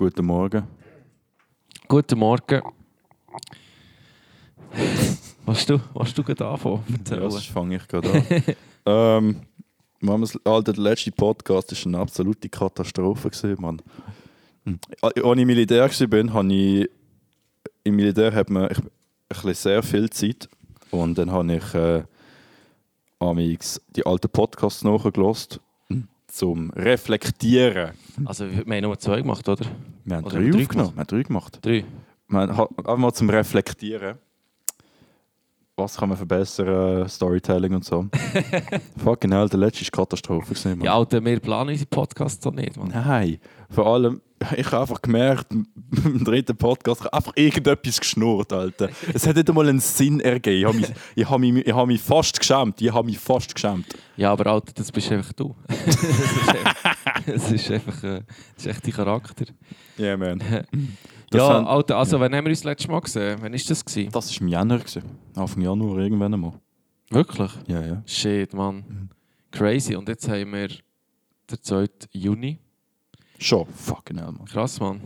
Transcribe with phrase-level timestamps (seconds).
[0.00, 0.66] Guten Morgen.
[1.86, 2.62] Guten Morgen.
[5.44, 6.82] Was du, was du gerade anfangen?
[7.10, 8.24] Ja, das fange ich gerade an.
[8.86, 9.36] ähm,
[10.42, 13.28] Alter, der letzte Podcast war eine absolute Katastrophe.
[13.28, 13.82] Gewesen, Mann.
[15.02, 16.88] Als ich Militär war, habe ich.
[17.84, 18.78] Im Militär hat man ich,
[19.28, 20.48] bisschen sehr viel Zeit.
[20.90, 22.04] Und dann habe ich äh,
[23.94, 25.60] die alten Podcasts nachgelost
[26.30, 27.90] zum Reflektieren.
[28.24, 29.64] Also, wir haben nur zwei gemacht, oder?
[30.04, 30.92] Wir haben Oder drei haben wir drei aufgenommen.
[30.94, 31.58] Wir haben drei gemacht.
[31.62, 31.84] Drei.
[32.28, 34.18] Wir haben ha- einfach mal zum Reflektieren.
[35.76, 38.06] Was kann man verbessern, Storytelling und so.
[39.02, 40.52] Fucking hell, der letzte war Katastrophe.
[40.54, 40.82] Gewesen.
[40.82, 42.88] Ja, Alter, wir planen unsere Podcasts so nicht, Mann.
[42.88, 43.38] Nein,
[43.70, 44.20] vor allem,
[44.56, 45.46] ich habe einfach gemerkt,
[46.04, 48.90] im dritten Podcast, ich habe einfach irgendetwas geschnurrt, Alter.
[49.14, 50.58] Es hat nicht einmal einen Sinn ergeben.
[50.60, 52.82] Ich habe mich, ich habe mich, ich habe mich fast geschämt.
[52.82, 53.86] Ich habe mich fast geschämt.
[54.20, 55.56] Ja, aber Alter, das bist einfach du.
[55.66, 56.10] das ist
[56.50, 58.20] einfach, das ist einfach äh,
[58.54, 59.46] das ist echt dein Charakter.
[59.98, 60.38] Yeah, man.
[60.38, 63.38] Das ja, haben- Alter, also, wann haben wir uns das letzte Mal gesehen?
[63.40, 63.82] Wann war das?
[63.82, 64.12] Gewesen?
[64.12, 64.78] Das war im Januar.
[64.80, 65.04] Gewesen.
[65.34, 66.52] Anfang Januar irgendwann einmal.
[67.08, 67.50] Wirklich?
[67.66, 68.02] Ja, ja.
[68.04, 69.08] Shit, Mann.
[69.50, 69.96] Crazy.
[69.96, 71.86] Und jetzt haben wir den 2.
[72.12, 72.58] Juni.
[73.38, 73.66] Schon.
[73.68, 74.44] Fucking hell, Mann.
[74.44, 75.00] Krass, Mann.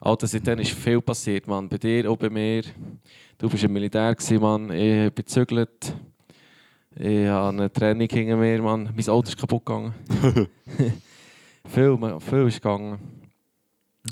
[0.00, 1.68] Alter, seitdem ist viel passiert, Mann.
[1.68, 2.64] Bei dir, auch bei mir.
[3.38, 4.64] Du bist im Militär, gewesen, Mann.
[4.72, 5.94] Ich bin gezügelt.
[7.00, 8.92] Ich habe eine Training hinter mir, Mann.
[8.92, 9.94] Mein Auto ist kaputt gegangen.
[11.68, 12.98] viel, viel ist gegangen.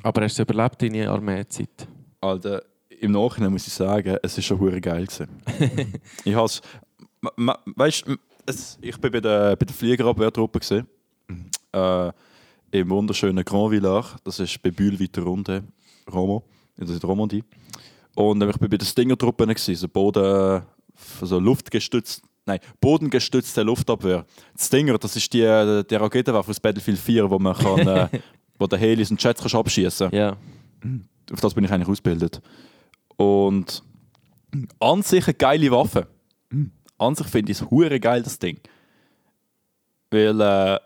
[0.04, 1.88] Aber hast du überlebt deine Armeezeit?
[2.20, 2.62] Alter,
[3.00, 5.04] im Nachhinein muss ich sagen, es war schon hure geil.
[5.04, 5.28] Gewesen.
[6.24, 6.60] ich has,
[7.36, 8.04] weißt,
[8.46, 10.86] es, ich bin bei der, bei der Fliegerabwehrtruppe gewesen,
[11.72, 12.12] äh,
[12.70, 14.14] im wunderschönen Grand Village.
[14.22, 15.62] Das ist bei Bühl weiter runter,
[16.12, 16.44] Romo,
[16.76, 17.42] das ist Romandie.
[18.14, 20.62] Und äh, ich bin bei der Stinger-Truppe gewesen, so Boden,
[20.94, 24.24] so luftgestützt, nein, bodengestützte Luftabwehr.
[24.58, 28.08] Die Stinger, das ist die, äh, die Raketenwaffe aus Battlefield 4, wo man kann, äh,
[28.58, 30.10] wo der Helis und Jets kannst abschießen.
[30.12, 30.36] Ja.
[31.32, 32.40] Auf das bin ich eigentlich ausgebildet.
[33.16, 33.82] Und
[34.78, 36.06] an sich eine geile Waffe.
[36.98, 38.58] An sich finde ich es hure geil, das Ding.
[40.10, 40.78] Weil äh,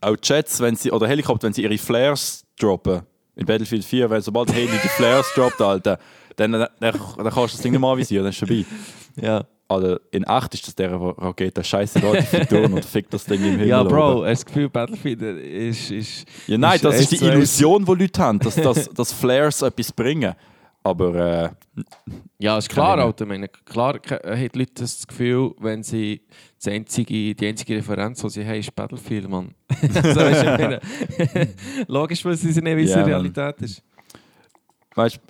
[0.00, 3.02] auch Jets, wenn sie, oder Helikopter, wenn sie ihre Flares droppen,
[3.34, 5.98] in Battlefield 4, wenn sobald Heli die Flares droppt, Alter,
[6.36, 8.64] dann, dann, dann kannst du das Ding nicht mehr anvisieren, dann ist es vorbei.
[9.16, 9.44] Ja.
[9.68, 13.38] Also in echt ist das der Rakete scheißegal, die fliegt durch und fickt das Ding
[13.42, 13.68] im Himmel.
[13.68, 15.90] Ja, Bro, du das Gefühl, Battlefield ist.
[15.90, 19.90] ist Ja, nein, das ist die Illusion, die Leute haben, dass, dass, dass Flares etwas
[19.92, 20.34] bringen.
[20.84, 21.82] Aber äh,
[22.38, 22.98] Ja, ist klar.
[22.98, 23.24] Alter.
[23.24, 26.22] Meine, klar ke- haben die Leute das Gefühl, wenn sie
[26.62, 29.54] das einzige, die einzige Referenz, die sie haben, ist Battlefield, Mann.
[29.80, 30.80] so, du,
[31.88, 33.04] Logisch, weil sie nicht wissen, Mann.
[33.10, 33.82] Realität ist.
[34.96, 35.20] weißt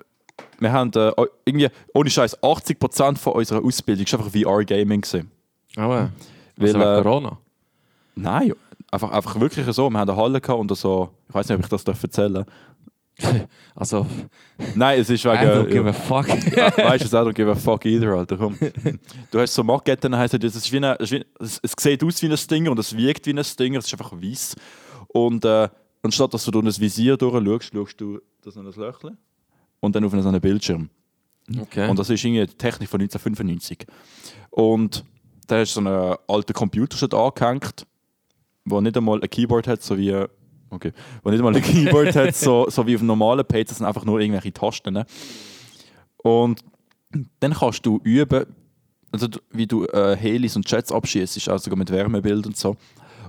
[0.59, 1.11] wir haben äh,
[1.45, 5.01] irgendwie, ohne Scheiß, 80% von unserer Ausbildung war einfach VR-Gaming.
[5.01, 5.31] gewesen.
[5.75, 6.11] Aber,
[6.55, 7.37] Weil, also wegen äh, Corona.
[8.15, 8.53] Nein,
[8.91, 9.89] einfach, einfach wirklich so.
[9.89, 12.45] Wir haben eine Halle gehabt und so, ich weiß nicht, ob ich das darf erzählen
[13.75, 14.05] Also,
[14.75, 15.71] Nein, es ist I don't wegen.
[15.71, 16.27] give a fuck.
[16.55, 18.37] Ja, weißt du, I don't give a fuck either, Alter.
[18.37, 18.57] Komm.
[19.31, 21.73] Du hast so Maketten, dann heisst es, es, ist wie eine, es, ist es, es
[21.77, 24.55] sieht aus wie ein Stinger und es wiegt wie ein Stinger, es ist einfach weiß.
[25.07, 25.69] Und äh,
[26.01, 29.17] anstatt dass du durch ein Visier durchschaust, schaust du das in ein Löchchen
[29.83, 30.89] und dann auf einen Bildschirm.
[31.59, 31.89] Okay.
[31.89, 33.85] Und das ist irgendwie die Technik von 1995.
[34.49, 35.03] Und
[35.47, 37.85] da ist so ein alter Computer schon angehängt,
[38.63, 40.13] wo nicht einmal ein Keyboard hat, so wie.
[40.69, 40.93] Okay.
[41.21, 44.05] Wo nicht einmal ein Keyboard hat, so, so wie auf einem normalen das sind einfach
[44.05, 44.93] nur irgendwelche Tasten.
[44.93, 45.05] ne?
[46.17, 46.61] Und
[47.41, 48.45] dann kannst du üben,
[49.11, 52.77] also du- wie du äh, Helis und Jets abschießt, also sogar mit Wärmebild und so.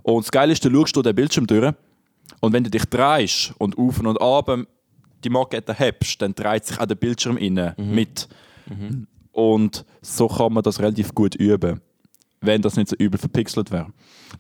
[0.04, 1.74] Und das Geile ist, du schaust durch den Bildschirm durch
[2.40, 4.48] und wenn du dich drehst und auf und ab
[5.24, 8.28] die Markette hebst, dann dreht sich auch der Bildschirm innen mit.
[9.32, 11.80] Und so kann man das relativ gut üben,
[12.40, 13.88] wenn das nicht so übel verpixelt wäre.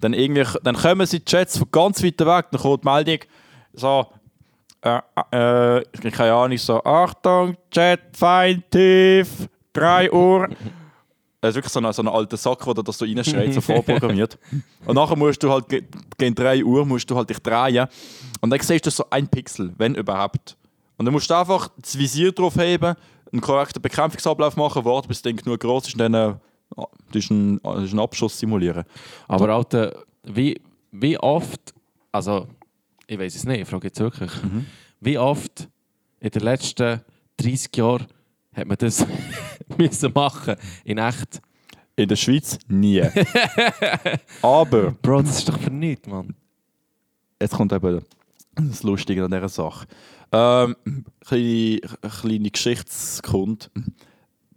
[0.00, 3.18] Dann, irgendwie, dann kommen sie die Chats von ganz weit weg, dann kommt die Meldung
[3.72, 4.06] so,
[4.82, 5.00] äh,
[5.32, 10.48] äh, ich- keine Ahnung, so, Achtung, Chat, Feind, tief, 3 Uhr.
[11.40, 14.38] Das ist wirklich so ein, so ein alter Sack, der das so reinschreit, so vorprogrammiert.
[14.86, 15.82] Und nachher musst du halt, ge-
[16.16, 17.86] gegen 3 Uhr musst du halt dich drehen.
[18.40, 20.56] Und dann siehst du so ein Pixel, wenn überhaupt.
[20.96, 22.94] Und dann musst du einfach das Visier drauf heben,
[23.32, 26.34] einen korrekten Bekämpfungsablauf machen, warten, bis das Ding genug groß ist und dann äh,
[27.12, 28.84] ist ein, das ist ein Abschuss simulieren.
[29.28, 30.60] Aber Alter, wie,
[30.92, 31.74] wie oft,
[32.12, 32.46] also
[33.06, 34.66] ich weiß es nicht, ich frage jetzt wirklich, Mhm.
[35.00, 35.68] wie oft
[36.20, 37.00] in den letzten
[37.38, 38.06] 30 Jahren
[38.54, 39.04] hat man das
[39.76, 40.54] müssen machen
[40.84, 41.40] in echt?
[41.96, 43.02] In der Schweiz nie.
[44.42, 46.34] Aber Bro, das ist doch für nichts, Mann.
[47.40, 48.04] jetzt kommt eben
[48.56, 49.86] das Lustige an dieser Sache.
[50.34, 50.76] Ähm,
[51.24, 51.80] kleine,
[52.20, 53.66] kleine Geschichtskunde.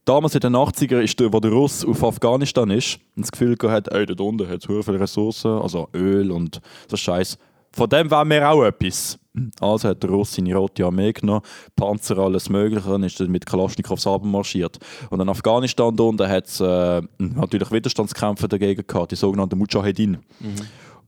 [0.06, 3.57] Damals in den 80er, ist der, wo der Russ auf Afghanistan ist und das Gefühl
[3.63, 7.38] hat, ey, dort unten hat es viele Ressourcen, also Öl und so Scheiß.
[7.74, 9.19] von dem wollen wir auch etwas.
[9.59, 11.41] Also hat der Russ seine rote Armee genommen,
[11.75, 14.79] Panzer, alles Mögliche, und ist dann mit Kalaschnikows marschiert.
[15.12, 20.18] Und in Afghanistan da unten hat es äh, natürlich Widerstandskämpfe dagegen gehabt, die sogenannten Mujahedin.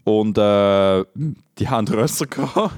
[0.03, 1.05] Und äh,
[1.57, 2.75] die haben Rösser gehabt.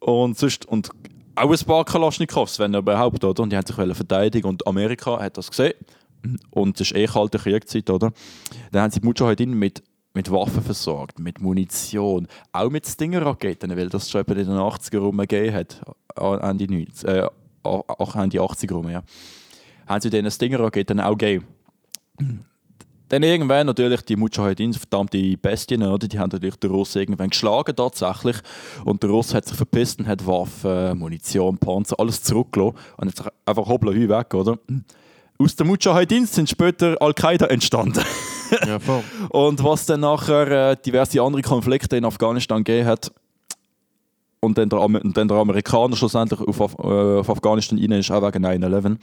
[0.00, 0.90] Und, sonst, und
[1.34, 3.42] auch ein paar Kalaschnikows, wenn überhaupt, oder?
[3.42, 5.74] Und die haben sich verteidigen und Amerika hat das gesehen.
[6.50, 8.12] Und es ist eh kalte Kriegszeit, oder?
[8.72, 9.82] Dann haben sie die Mujahedin mit,
[10.12, 15.18] mit Waffen versorgt, mit Munition, auch mit Stinger-Raketen, weil das schon in den 80er rum
[15.18, 15.80] gegeben hat,
[16.16, 17.26] Ende, 90, äh,
[17.62, 19.02] auch Ende 80er rum, ja.
[19.86, 21.46] Haben sie diesen Stinger-Raketen auch gegeben.
[23.10, 26.06] Dann irgendwann natürlich die Mujahedin, verdammte Bestien, oder?
[26.06, 28.36] die haben natürlich den Russ irgendwann geschlagen tatsächlich.
[28.84, 33.16] Und der Russ hat sich verpisst und hat Waffen, Munition, Panzer, alles zurückgelassen und hat
[33.16, 34.58] sich einfach hoppla weg, oder?
[35.38, 38.02] Aus der Mujahedin sind später Al-Qaida entstanden.
[38.66, 39.04] Ja, voll.
[39.28, 43.12] und was dann nachher äh, diverse andere Konflikte in Afghanistan gegeben hat,
[44.40, 48.10] und dann der, und dann der Amerikaner schlussendlich auf, Af äh, auf Afghanistan rein ist,
[48.10, 48.96] auch wegen 9-11,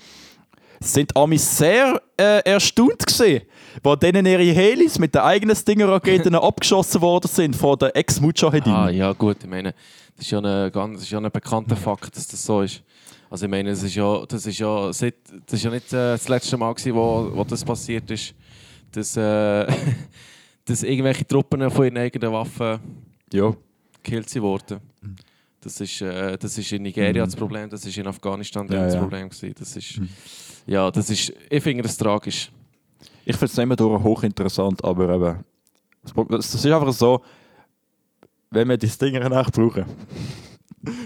[0.80, 3.42] sind Amis sehr äh, erstaunt gewesen,
[3.84, 8.74] wo denen ihre Helis mit den eigenen Stinger-Raketen abgeschossen worden sind von den Ex-Mujahedin.
[8.74, 9.74] Ah, ja, gut, ich meine,
[10.16, 12.82] das ist ja ein, ganz, ist ja ein bekannter Fakt, dass das so ist.
[13.30, 15.16] Also ich meine, das ist ja, das ist ja, seit,
[15.46, 18.34] das ist ja nicht äh, das letzte Mal, gewesen, wo, wo das passiert ist,
[18.92, 19.68] dass, äh,
[20.66, 22.80] dass irgendwelche Truppen von ihren eigenen Waffen
[23.34, 23.54] Ja.
[24.02, 24.80] gekillt wurden.
[25.62, 28.74] Das ist, äh, das ist in Nigeria das Problem, das ist in Afghanistan Mhm.
[28.74, 29.00] Ja, das ja.
[29.00, 29.04] Mhm.
[29.04, 29.30] Problem.
[29.30, 29.56] Gewesen.
[29.58, 30.02] Das ist,
[30.66, 32.52] ja, das ist, ich finde das tragisch.
[33.26, 37.22] Ich finde es mehr durch hochinteressant, aber eben, das ist einfach so,
[38.52, 39.86] wenn wir die Dinger nach brauchen,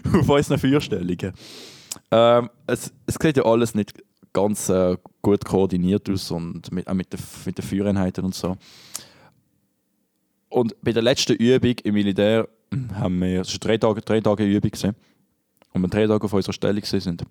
[0.13, 1.33] auf unseren Feuerstellungen.
[2.12, 3.94] Ähm, es, es sieht ja alles nicht
[4.33, 8.56] ganz äh, gut koordiniert aus und mit, auch mit, den, mit den Feuereinheiten und so.
[10.50, 12.48] Und bei der letzten Übung im Militär
[12.94, 14.96] haben wir, es war drei Tage, drei Tage Übung, gewesen,
[15.74, 17.24] und wir drei Tage auf unserer Stelle gewesen sind.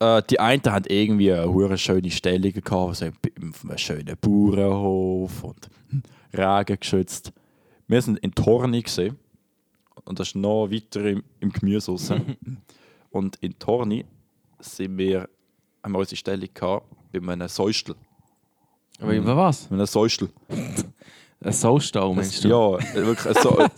[0.00, 5.68] Äh, die einen haben irgendwie eine hure schöne Stellung gehabt, also einen schönen Bauernhof und
[6.32, 7.32] Regen geschützt.
[7.86, 9.18] Wir sind in Torni gesehen
[10.04, 12.12] und das ist noch weiter im, im Gemüse raus.
[13.10, 14.04] und in Torni
[14.58, 15.28] sind wir,
[15.82, 17.94] haben wir unsere Stellung gehabt bei einem Säustel.
[19.00, 19.64] Aber was?
[19.64, 20.30] Bei einem Säustel.
[21.42, 22.48] Ein Saustall, meinst du?
[22.48, 23.70] Ja, wirklich ein, Sa ein,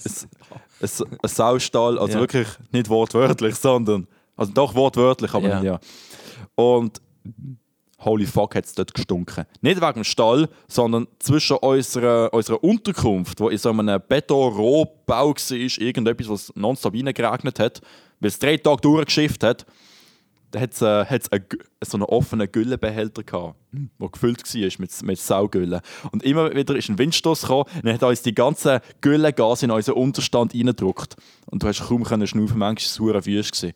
[0.80, 2.20] ein, ein Saustall, also Ja.
[2.20, 4.06] wirklich nicht wortwörtlich, sondern,
[4.36, 5.62] also doch wortwörtlich, aber Ja.
[5.62, 5.72] ja.
[5.72, 5.80] ja.
[6.56, 7.00] Und
[8.04, 9.44] holy fuck hat es dort gestunken.
[9.60, 15.52] Nicht wegen dem Stall, sondern zwischen unserer, unserer Unterkunft, wo in so einem Beton-Rohbau war,
[15.78, 17.80] irgendetwas, was nonstop reingeregnet hat,
[18.18, 19.64] weil es drei Tage durchgeschifft hat,
[20.52, 25.80] da hat es so einen offenen Güllenbehälter gehabt, der gefüllt war mit, mit Saugüllen.
[26.12, 29.96] Und immer wieder ist ein Windstoß gekommen und hat uns die ganze Güllengas in unseren
[29.96, 31.16] Unterstand reingedrückt.
[31.46, 33.66] Und du hast kaum können schnaufen, manchmal war es wüst.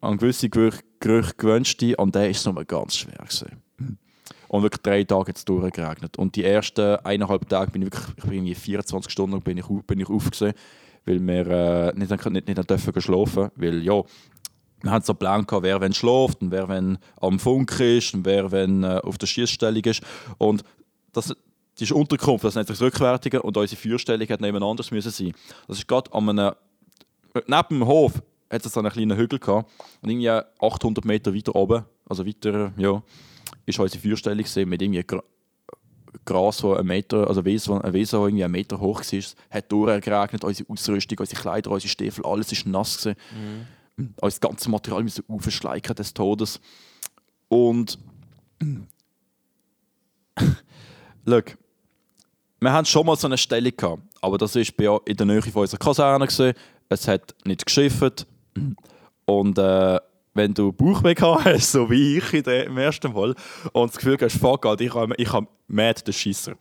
[0.00, 3.18] An gewisse Gerüche, Gerüche gewöhnst du dich und der ist nur ganz schwer.
[3.18, 3.62] Gewesen.
[4.48, 6.18] Und wirklich drei Tage hat es durchgeregnet.
[6.18, 9.66] Und die ersten eineinhalb Tage bin ich wirklich, ich bin irgendwie 24 Stunden bin ich,
[9.86, 10.54] bin ich aufgesehen,
[11.04, 14.02] weil wir äh, nicht, nicht, nicht, nicht dürfen schlafen weil ja,
[14.82, 18.14] wir hatten so einen Plan gehabt, wer wenn schläft und wer wenn am Funk ist
[18.14, 20.02] und wer wenn äh, auf der Schießstellung ist.
[20.38, 20.62] Und
[21.12, 21.34] das,
[21.78, 25.32] ist Unterkunft, das nennt sich das und unsere Feuerstellung hat nebeneinander müssen sein.
[25.66, 26.54] Das ist gerade an einem,
[27.46, 29.70] neben dem Hof hat es so einen kleinen Hügel gehabt
[30.02, 30.30] und irgendwie
[30.60, 33.02] 800 Meter weiter oben, also weiter, ja,
[33.64, 35.22] ist unsere Feuerstellung gewesen, mit irgendwie Gra
[36.24, 39.20] Gras, wo ein Meter, also Wesen, ein Wesen, irgendwie einen Meter hoch war,
[39.50, 43.18] hat durchgeregnet, unsere Ausrüstung, unsere Kleider, unsere Stiefel, alles ist nass gewesen.
[44.20, 46.60] Unser ganzes Material müssen aufschleichen des Todes.
[47.48, 47.98] Und
[51.28, 51.40] Schau,
[52.60, 55.62] wir haben schon mal so eine Stelle gehabt, aber das war in der Nähe von
[55.62, 56.26] unserer Kaserne.
[56.26, 56.54] Gewesen.
[56.88, 58.26] Es hat nicht geschifft.
[59.24, 59.98] Und äh,
[60.34, 63.34] wenn du Bauchweh hast, so wie ich im ersten Mal,
[63.72, 66.54] und das Gefühl hast, fuck, ich habe ich hab Mad den Schisser.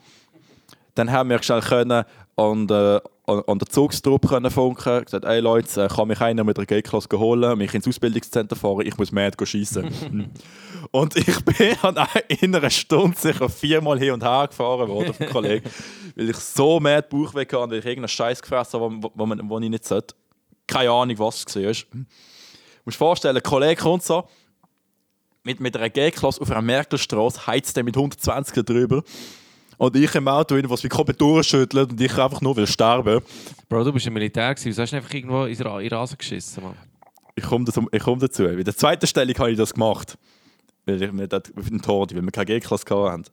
[0.96, 2.04] Dann haben wir schnell können
[2.36, 6.58] an, der, an, der Zugstruppe können funken, gesagt, ey Leute, äh, kann mich einer mit
[6.58, 10.29] der G-Klasse holen, mich ins Ausbildungszentrum fahren, ich muss Mad schießen.
[10.91, 11.75] und ich bin
[12.27, 15.70] in einer Stunde sicher viermal hin und her gefahren worden vom Kollegen,
[16.15, 19.60] weil ich so Mad Bauchweh hatte, weil ich irgendeinen Scheiß gefressen habe, wo, wo, wo
[19.60, 20.15] ich nicht sollte.
[20.67, 21.62] Keine Ahnung, was es war.
[21.62, 21.86] Du musst
[22.86, 24.27] dir vorstellen, ein Kollege kommt so,
[25.44, 29.03] mit, mit einer G-Klasse auf einer Merkelstraße, heizt der mit 120 drüber.
[29.77, 33.22] Und ich im Auto, was wie komplett durchschüttelt und ich einfach nur will sterben.
[33.67, 35.94] Bro, du bist im Militär gewesen, wieso hast du einfach irgendwo in den in den
[35.94, 36.75] Rasen geschissen, Mann?
[37.36, 38.44] Ich komme dazu, ich komme dazu.
[38.44, 40.17] Bei der zweiten Stellung habe ich das gemacht.
[40.86, 43.25] Weil ich nicht auf den Tor, weil wir keine G-Klasse hatten.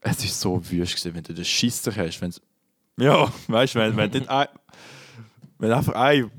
[0.00, 2.20] Es war so wüst, gewesen, wenn du den Schisser hast.
[2.20, 2.40] Wenn's,
[2.98, 4.46] Ja, weißt du, wenn, wenn, nicht ein,
[5.58, 6.30] wenn einfach ein.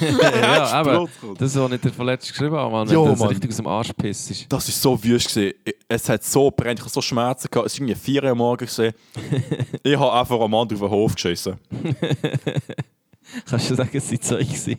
[0.22, 3.28] ja, aber das, was ich dir vorletzt geschrieben habe, Mann, wenn das Mann.
[3.28, 4.52] richtig aus dem Arsch piss ist.
[4.52, 5.34] Das war so wüst.
[5.34, 5.54] gewesen.
[5.86, 7.48] Es hat so brennt, ich hatte so Schmerzen.
[7.50, 7.66] Gehabt.
[7.66, 8.78] Es war irgendwie 4 Uhr morgens.
[9.82, 11.58] ich habe einfach am Mann auf den Hof geschissen.
[13.48, 14.78] Kannst du sagen, es waren zwei?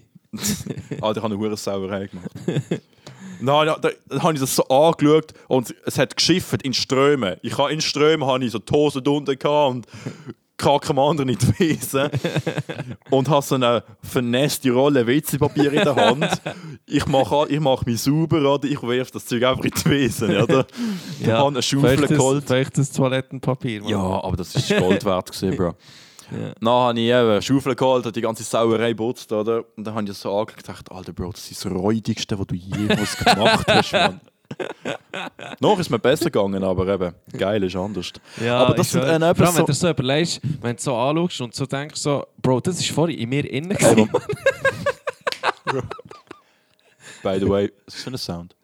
[1.02, 2.32] Alter, ich habe eine hure Sauerei gemacht.
[3.42, 7.38] Nein, da, da, dann habe ich das so angeschaut und es hat geschifft in Strömen.
[7.42, 9.88] Ich habe in Strömen habe ich so die Hose drunter gehabt und
[10.60, 12.12] kacke dem anderen in die Wiese.
[13.10, 16.42] und habe so eine vernässte Rolle WC-Papier in der Hand.
[16.86, 18.68] Ich mache ich mach mich sauber, oder?
[18.68, 20.44] ich werfe das Zeug einfach in die Wiese.
[20.44, 20.68] Oder?
[21.20, 22.44] Ich habe eine Schaufel geholt.
[22.46, 23.90] Vielleicht das Toilettenpapier, Mann.
[23.90, 25.74] Ja, aber das ist Gold wert, gewesen, Bro.
[26.32, 26.54] Ja.
[26.62, 29.64] Dann habe ich eben eine Schaufel geholt und die ganze Sauerei putzt, oder?
[29.76, 32.46] Und dann habe ich so angeschaut und gedacht, Alter, Bro, das ist das Räudigste, was
[32.46, 34.22] du jemals gemacht hast, Mann.
[35.60, 38.12] Noch ist mir besser gegangen, aber eben, geil ist anders.
[38.44, 41.42] Ja, Aber das sind eben Vor allem, wenn du so überlegst, wenn du so anschaust
[41.42, 43.70] und so denkst, so, Bro, das ist vorhin in mir innen.
[43.78, 44.10] Gewesen.
[47.24, 48.56] By the way, was ist für ein Sound?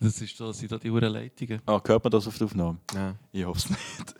[0.00, 1.60] Das ist so, das sind da die Uhren Leitungen.
[1.66, 2.78] Ah, hört man das auf der Aufnahme?
[2.94, 3.14] Ja.
[3.30, 4.14] Ich hoffe es nicht.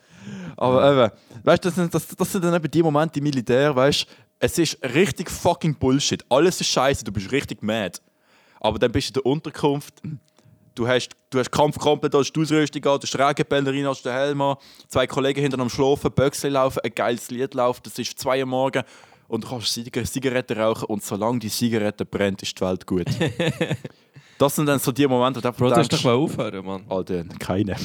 [0.55, 1.11] Aber eben,
[1.43, 4.07] weißt du, das, sind- das, das sind dann eben die Momente im Militär, weißt du,
[4.39, 6.23] es ist richtig fucking Bullshit.
[6.29, 7.99] Alles ist scheiße, du bist richtig mad.
[8.61, 10.01] Aber dann bist du in der Unterkunft,
[10.75, 14.13] du hast, du hast Kampfkrempel, da hast die Ausrüstung an, du hast Regenbellerin, hast den
[14.13, 14.55] Helm an,
[14.87, 18.45] zwei Kollegen hinter am Schlafen, Böckchen laufen, ein geiles Lied läuft, es ist zwei Uhr
[18.47, 18.83] morgen
[19.27, 23.07] und du kannst Ziga- Zigaretten rauchen und solange die Zigarette brennt, ist die Welt gut.
[24.37, 26.83] das sind dann so die Momente, wo du Bro, denkst, doch mal aufhören, Mann.
[26.89, 27.75] Alter, keine.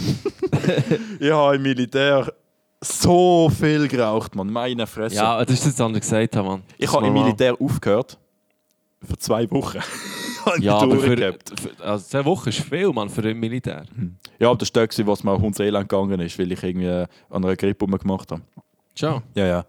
[1.20, 2.32] ich habe im Militär
[2.80, 4.50] so viel geraucht, man.
[4.52, 5.16] Meine Fresse.
[5.16, 6.62] Ja, das ist das, was ich gesagt habe, Mann.
[6.76, 7.12] ich Das habe im.
[7.12, 8.18] Militär aufgehört.
[9.04, 9.78] Für zwei Wochen.
[10.48, 11.80] Habe ich Ja, für, durchgehabt.
[11.80, 13.84] also zwei Wochen ist viel, Mann, für ein Militär.
[14.38, 16.88] Ja, aber das war das, was mir auf uns Elend gegangen ist, weil ich irgendwie
[16.88, 18.42] an einer Grippe gemacht habe.
[18.94, 19.22] Ciao.
[19.34, 19.66] Ja, ja.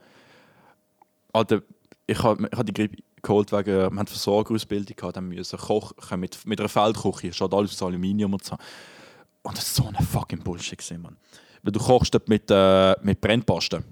[1.34, 1.62] Alter,
[2.08, 6.20] ich habe ich hab die Grippe geholt wegen, wir hatten Versorgerausbildung gehabt, dann müssen kochen
[6.20, 8.56] mit, mit einer Feldküche, statt alles aus Aluminium und so.
[9.44, 11.18] Und das war so ein fucking Bullshit, Mann.
[11.62, 13.84] Weil du kochst mit, äh, mit Brennpaste.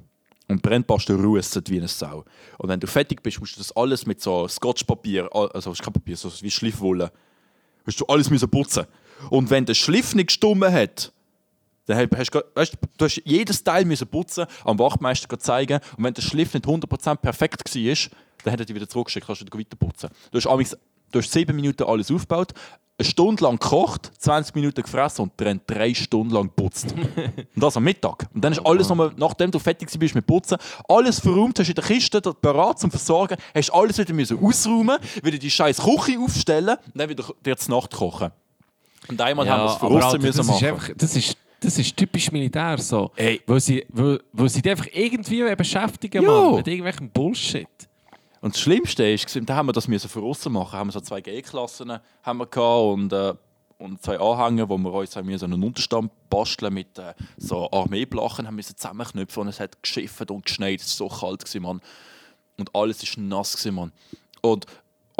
[0.50, 2.24] Und Brennpaste russen wie eine Sau.
[2.58, 5.84] Und wenn du fertig bist, musst du das alles mit so Scotchpapier, also es ist
[5.84, 7.12] kein Papier, so wie Schliffwolle,
[7.86, 8.86] musst du alles müssen putzen.
[9.30, 11.12] Und wenn der Schliff nicht gestummen hat,
[11.86, 15.80] dann hast du, weißt, du, hast jedes Teil müssen putzen, am Wachtmeister zeigen.
[15.98, 18.10] Und wenn der Schliff nicht 100% perfekt war,
[18.44, 20.10] dann hat er dich wieder zurückgeschickt, kannst du wieder weiter putzen.
[20.32, 20.78] Du hast, amigs-
[21.12, 22.54] du hast sieben Minuten alles aufgebaut,
[23.00, 26.96] eine Stunde lang gekocht, 20 Minuten gefressen und dann drei Stunden lang geputzt.
[27.56, 28.28] und das am Mittag.
[28.34, 31.76] Und dann ist alles nochmal, nachdem du fertig bist mit Putzen, alles verräumt, hast in
[31.76, 36.78] der Kiste parat zum Versorgen, hast alles wieder müssen ausräumen, wieder die scheiß Küche aufstellen
[36.86, 38.32] und dann wieder dir zur Nacht kochen.
[39.08, 40.66] Und einmal haben wir es Alter, müssen das machen.
[40.66, 43.12] Ist einfach, das, ist, das ist typisch Militär so.
[43.16, 43.42] Ey.
[43.46, 46.26] Weil sie, weil, weil sie dich einfach irgendwie beschäftigen.
[46.26, 47.68] Mann, mit irgendwelchem Bullshit.
[48.42, 50.78] Und das Schlimmste ist, da haben wir das müssen von außen machen.
[50.78, 53.34] Haben wir so zwei G-Klassen und, äh,
[53.80, 58.56] und zwei Anhänger, wo wir uns haben einen Unterstand basteln mit äh, so Armeeblachen, haben
[58.56, 60.82] müssen zusammenknüpfen und es hat geschifft und geschneit.
[60.82, 61.82] Es war so kalt gewesen, Mann.
[62.58, 63.92] Und alles ist nass gewesen, Mann.
[64.42, 64.66] Und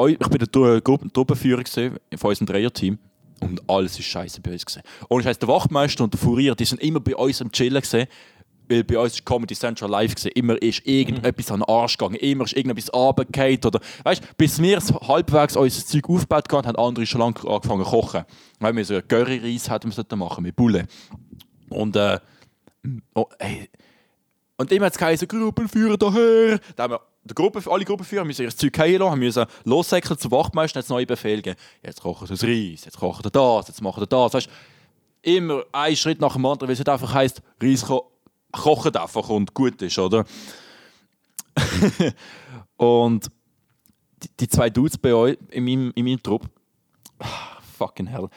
[0.06, 2.98] ich bin der Tru- Gruppen- Truppenführer gewesen von unserem Dreierteam.
[3.40, 4.82] Und alles ist scheiße bei uns gewesen.
[5.08, 7.80] Und ich heißt der Wachtmeister und der Furier, die sind immer bei uns am Chillen
[7.80, 8.08] gewesen.
[8.68, 10.32] Weil bei uns ist Comedy Central live gewesen.
[10.34, 14.78] Immer ist irgendetwas an den Arsch gegangen, immer ist irgendetwas runtergefallen oder weißt, bis wir
[15.06, 18.24] halbwegs unser Zeug aufgebaut haben, haben andere schon lange angefangen zu kochen.
[18.60, 20.86] Weil wir so einen Curry-Reis hätten machen mit Bulle.
[21.70, 22.18] Und äh,
[23.14, 23.68] oh, ey.
[24.56, 26.58] Und immer hat es geheißen, Gruppenführer daher.
[26.74, 30.32] Da haben wir, die Gruppe, alle Gruppenführer müssen ihr Zeug lassen, haben müssen lossäckeln zum
[30.32, 31.58] Wachtmeister jetzt neue Befehle geben.
[31.82, 34.34] Jetzt kochen sie das Reis, jetzt kochen sie das, jetzt machen sie das.
[34.34, 34.48] Weißt,
[35.22, 38.10] immer ein Schritt nach dem anderen, weil es nicht einfach heisst, Reis ko
[38.52, 40.24] kochen einfach und gut ist, oder?
[42.76, 43.30] und
[44.22, 46.48] die, die zwei Dudes bei euch in meinem, in meinem Trupp,
[47.76, 48.28] fucking hell.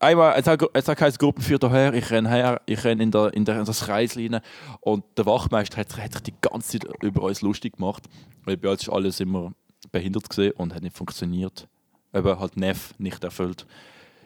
[0.00, 3.34] Einmal, es hat, es hat geheißen, Gruppenführer daher, ich renne her, ich renne in, der,
[3.34, 4.40] in, der, in das Kreis rein
[4.80, 8.04] und der Wachmeister hat, hat sich die ganze Zeit über uns lustig gemacht,
[8.44, 9.52] weil bei uns ist alles immer
[9.90, 11.66] behindert gesehen und hat nicht funktioniert.
[12.14, 13.66] Eben halt Neff nicht erfüllt.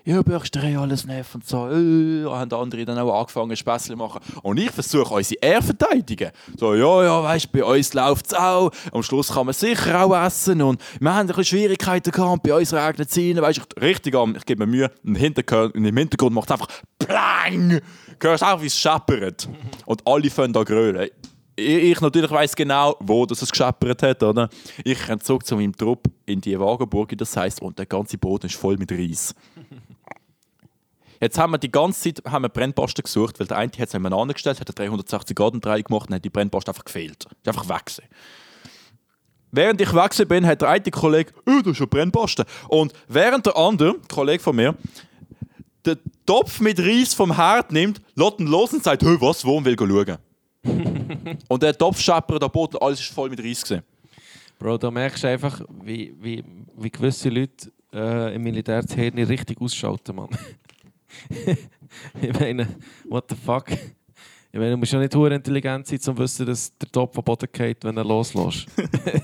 [0.05, 1.71] Ja, Bürgerei alles Neff und so.
[1.71, 4.21] Äh, haben andere dann auch angefangen, Späßchen zu machen.
[4.43, 6.33] Und ich versuche unsere Ehre verteidigen.
[6.59, 8.73] So, ja, ja, weißt du, bei uns läuft es auch.
[8.91, 10.61] Am Schluss kann man sicher auch essen.
[10.61, 12.33] Und wir haben ein bisschen Schwierigkeiten gehabt.
[12.33, 13.41] Und bei uns regnet es rein.
[13.41, 14.91] Weißt du, richtig am, ich gebe mir Mühe.
[15.05, 16.69] Im Hintergrund, im Hintergrund macht es einfach
[16.99, 17.81] Plang!
[18.19, 19.49] Du hörst auch, wie es scheppert.
[19.87, 21.11] Und alle fangen da grölen.
[21.55, 24.23] Ich, ich natürlich weiss genau, wo das es gescheppert hat.
[24.25, 24.49] Oder?
[24.85, 28.47] Ich renne zurück zu meinem Trupp in die Wagenburg, das heisst, und der ganze Boden
[28.47, 29.35] ist voll mit Reis.
[31.23, 33.93] Jetzt haben wir die ganze Zeit haben wir Brennposten gesucht, weil der eine hat es
[33.93, 37.27] jemand angestellt, hat eine 360-Grad-Drehung gemacht und hat die Brennpost einfach gefehlt.
[37.27, 38.05] Ist einfach weg gewesen.
[39.53, 42.45] Während ich weg bin, hat der eine Kollege, oh, das ist ein Brennposten.
[42.67, 44.75] Und während der andere, Kollege von mir,
[45.87, 49.59] den Topf mit Reis vom Herd nimmt, lässt ihn los und sagt, hey, was, wo
[49.59, 50.19] und will schauen.
[51.49, 53.85] und der Topf scheppert, der Boden, alles ist voll mit Reis gewesen.
[54.59, 56.43] Bro, da merkst du einfach, wie, wie,
[56.77, 60.29] wie gewisse Leute äh, im Militär das Hirn nicht richtig ausschalten, Mann.
[62.23, 62.67] ich meine,
[63.09, 63.67] what the fuck?
[64.55, 67.17] Ich meine, du musst ja nicht hure intelligent sein, um zu wissen, dass der Topf
[67.17, 68.67] am Boden geht, wenn er loslässt.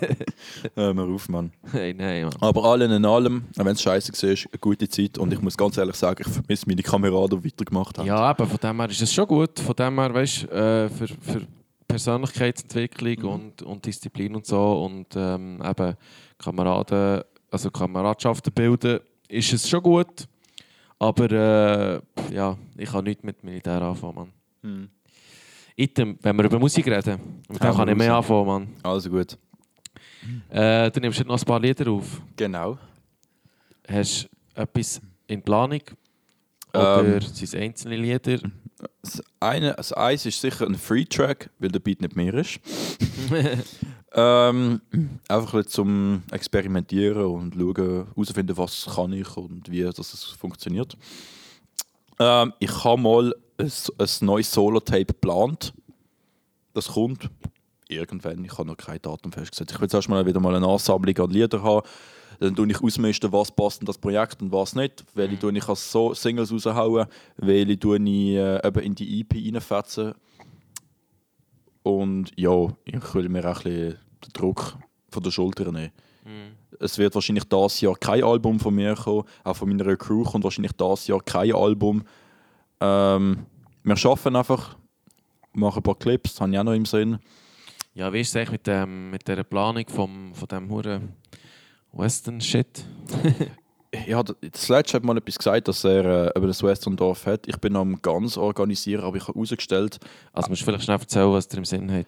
[0.75, 1.53] Hör mal auf, Mann.
[1.71, 2.33] hey, nein, Mann.
[2.41, 5.19] Aber allen in allem, auch wenn es scheiße war, ist eine gute Zeit.
[5.19, 8.07] Und ich muss ganz ehrlich sagen, ich vermisse meine Kameraden, die weitergemacht haben.
[8.07, 9.61] Ja, aber von dem her ist es schon gut.
[9.61, 11.47] Von dem her, weißt du, äh, für, für
[11.87, 13.29] Persönlichkeitsentwicklung Mhm.
[13.29, 15.95] und, und Disziplin und so und ähm, eben
[16.39, 20.27] Kameraden, also Kameradschaften bilden, ist es schon gut.
[20.99, 24.33] Aber äh, ja, ich kann nichts mit Militär anfangen, Mann.
[24.63, 24.89] Hm.
[25.77, 28.69] Item, wenn wir über Musik reden, mit dem Hau kann ich mehr anfangen, Mann.
[28.83, 29.39] Also gut.
[30.51, 32.21] Äh, du nimmst jetzt noch ein paar Lieder auf.
[32.37, 32.79] Genau.
[33.89, 35.83] Hast du etwas in Planung?
[36.75, 37.21] Oder Ähm.
[37.21, 38.39] sind es einzelne Lieder?
[39.03, 42.59] Das, eine, das eins ist sicher ein Free-Track, weil der Beat nicht mehr ist.
[44.15, 44.81] ähm,
[45.29, 50.97] einfach ein zum Experimentieren und schauen, herausfinden, was kann ich und wie das es funktioniert.
[52.19, 55.73] Ähm, ich habe mal ein, ein neues Solo-Tape geplant.
[56.75, 57.29] Das kommt
[57.89, 58.45] irgendwann.
[58.45, 59.73] Ich habe noch kein Datum festgesetzt.
[59.73, 61.87] Ich will zuerst mal wieder mal eine Ansammlung an Liedern haben.
[62.41, 65.05] Dann tue ich ausmisten, was passt in das Projekt und was nicht.
[65.15, 69.35] Welche tue ich als so Singles raushauen, welche tue ich äh, eben in die EP
[69.35, 70.15] reinfetzen.
[71.89, 74.77] Und ja, ich will mir auch ein bisschen den Druck
[75.09, 75.91] von der Schulter nehmen.
[76.79, 79.25] Es wird wahrscheinlich dieses Jahr kein Album von mir kommen.
[79.43, 82.05] Auch von meiner Crew kommt wahrscheinlich dieses Jahr kein Album.
[82.83, 83.47] Ähm,
[83.83, 84.77] wir arbeiten einfach,
[85.55, 87.21] machen ein paar Clips, das habe ich auch noch im Sinn.
[87.95, 91.15] Ja, wie ist es eigentlich mit, dem, mit dieser Planung vom, von diesem Huren
[91.93, 92.85] Western-Shit?
[94.07, 97.49] Ja, das letzte hat mal etwas gesagt, dass er äh, über das Westerndorf hat.
[97.49, 99.99] Ich bin am ganz organisieren, aber ich habe herausgestellt,
[100.33, 102.07] Also musst du vielleicht schnell erzählen, was dir im Sinn hat.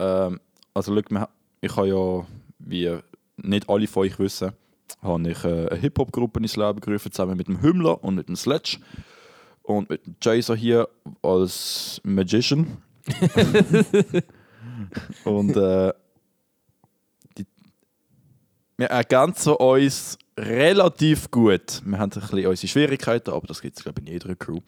[0.00, 0.40] ähm,
[0.74, 1.26] also schau,
[1.60, 2.26] ich habe ja,
[2.58, 2.98] wie
[3.36, 4.52] nicht alle von euch wissen,
[5.02, 8.36] habe ich äh, eine Hip-Hop-Gruppe ins Leben gerufen, zusammen mit dem Hümmler und mit dem
[8.36, 8.78] Sledge.
[9.62, 10.88] Und mit dem Jason hier
[11.22, 12.78] als Magician.
[15.24, 15.92] und äh,
[17.38, 17.46] die,
[18.76, 21.82] wir ergänzen uns relativ gut.
[21.84, 24.60] Wir haben ein bisschen unsere Schwierigkeiten, aber das gibt es, glaube ich, in jeder Crew.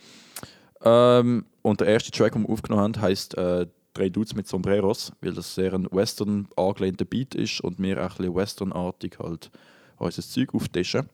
[0.83, 5.13] Ähm, und der erste Track, den wir aufgenommen haben, heisst äh, «Drei Dudes mit Sombreros»,
[5.21, 9.51] weil das sehr ein Western angelehnter Beat ist und wir auch ein bisschen Westernartig halt
[9.99, 11.09] unser Zeug auftischen.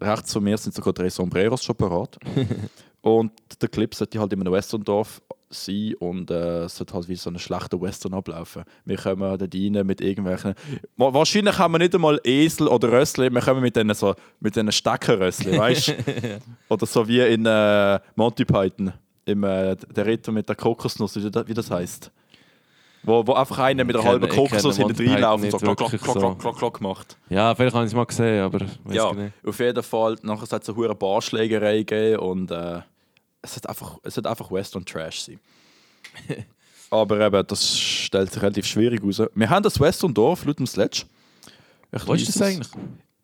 [0.00, 2.18] Rechts von mir sind sogar drei Sombreros schon parat.
[3.00, 7.16] und der Clip sollte halt in einem Westerndorf sein und äh, es sollte halt wie
[7.16, 8.62] so ein schlechter Western ablaufen.
[8.84, 10.54] Wir kommen dort rein mit irgendwelchen...
[10.96, 14.54] Wa- Wahrscheinlich haben wir nicht einmal Esel oder Rössli, wir kommen mit diesen so, mit
[14.54, 15.94] diesen Steckerrössli, weißt du?
[16.68, 18.92] Oder so wie in äh, Monty Python,
[19.24, 22.12] im, äh, der Ritter mit der Kokosnuss, wie das, heisst.
[23.02, 26.16] Wo, wo einfach einer mit einer halben Kokosnuss hinten reinläuft und so klock, klock, klock,
[26.18, 27.16] klock, klock, klock macht.
[27.30, 29.32] Ja, vielleicht habe ich es mal gesehen, aber weiß Ja, ich nicht.
[29.46, 30.16] auf jeden Fall.
[30.22, 32.80] Nachher hat es eine hohe Barschlägerei gegeben und äh,
[33.42, 35.40] es hat einfach, es hat einfach Western Trash sein.
[36.90, 39.22] Aber eben, das stellt sich relativ schwierig aus.
[39.34, 41.04] Wir haben das Western-Dorf, laut dem Sledge.
[41.92, 42.68] Ich Wo ist das eigentlich?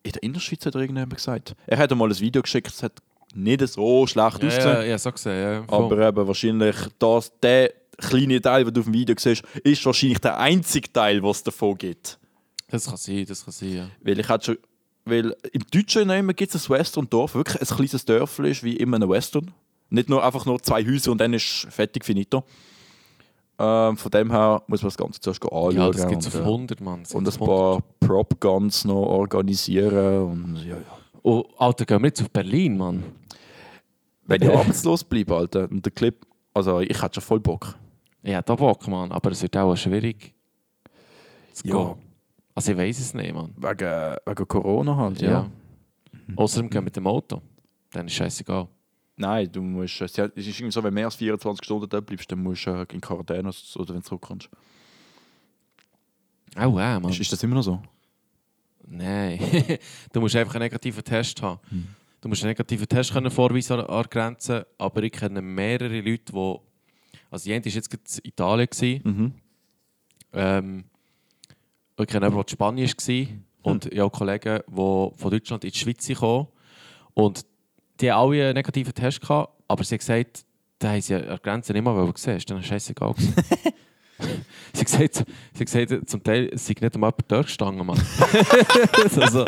[0.03, 1.57] In der Innerschweiz hat er irgendjemand gesagt.
[1.67, 2.93] Er hat mal ein Video geschickt, es hat
[3.35, 4.75] nicht so schlecht Ja, ausgesehen.
[4.75, 5.43] ja, ja, so gesehen.
[5.43, 5.85] Ja, voll.
[5.85, 10.21] Aber eben wahrscheinlich das, der kleine Teil, den du auf dem Video siehst, ist wahrscheinlich
[10.21, 12.19] der einzige Teil, was es davon gibt.
[12.69, 13.91] das kann sein, das kann sein, ja.
[14.01, 14.59] Weil ich hatte schon,
[15.05, 19.09] weil im Deutschen gibt es ein Western-Dorf, wirklich ein kleines Dörfli ist wie immer ein
[19.09, 19.53] Western.
[19.89, 22.45] Nicht nur einfach nur zwei Häuser und dann ist fertig finito.
[23.59, 25.77] Ähm, von dem her muss man das Ganze zuerst anschauen.
[25.77, 27.03] Ja, das gibt es auf äh, 100, Mann.
[27.05, 27.49] Das und ein auf 100.
[27.49, 30.31] paar Prop-Guns noch organisieren.
[30.31, 30.83] Und, ja, ja.
[31.23, 33.03] Oh, Alter, gehen wir jetzt auf Berlin, Mann.
[34.25, 37.75] Wenn ich arbeitslos bleibe, Alter, und der Clip, also ich hätte schon voll Bock.
[38.23, 40.35] Ich hätte auch Bock, Mann, aber es wird auch schwierig
[41.65, 41.73] Ja.
[41.73, 41.95] gehen.
[42.55, 43.55] Also ich weiß es nicht, Mann.
[43.57, 45.31] Wegen, wegen Corona halt, ja.
[45.31, 45.51] Ja.
[46.37, 47.41] Außerdem gehen wir mit dem Auto.
[47.93, 48.69] Dann ist scheißegal.
[49.17, 52.31] Nein, du musst, es ist irgendwie so, wenn du mehr als 24 Stunden dort bleibst,
[52.31, 54.51] dann musst du äh, in Quarantäne oder wenn du zurückkommst.
[56.55, 57.11] Auch äh, Mann.
[57.11, 57.83] Ist, ist das immer noch so?
[58.87, 59.39] Nein.
[60.13, 61.61] du musst einfach einen negativen Test haben.
[61.71, 61.87] Hm.
[62.21, 66.01] Du musst einen negativen Test können vorweisen an an der Grenze, aber ich kenne mehrere
[66.01, 66.57] Leute, die...
[67.31, 69.01] Also jemand war jetzt in Italien.
[69.03, 69.33] Mhm.
[70.33, 70.85] Ähm,
[71.99, 73.73] ich kenne jemanden, der in Spanien war.
[73.73, 76.47] Und ich habe Kollegen, die von Deutschland in die Schweiz kamen.
[77.15, 77.45] Und
[78.01, 80.45] die haben alle einen negativen Test gehabt, aber sie hat gesagt,
[80.79, 82.37] da haben sie an der Grenze nicht mal gesehen.
[82.37, 83.15] Ist dann scheißegal
[84.73, 88.01] sie, hat gesagt, sie hat gesagt, zum Teil sei nicht einmal jemand durchgestanden, Mann.
[89.21, 89.45] also,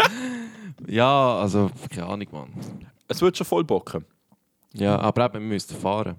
[0.87, 2.49] ja, also, keine Ahnung, Mann.
[3.09, 4.05] Es wird schon voll bocken.
[4.75, 6.17] Ja, aber eben, wir müssen fahren.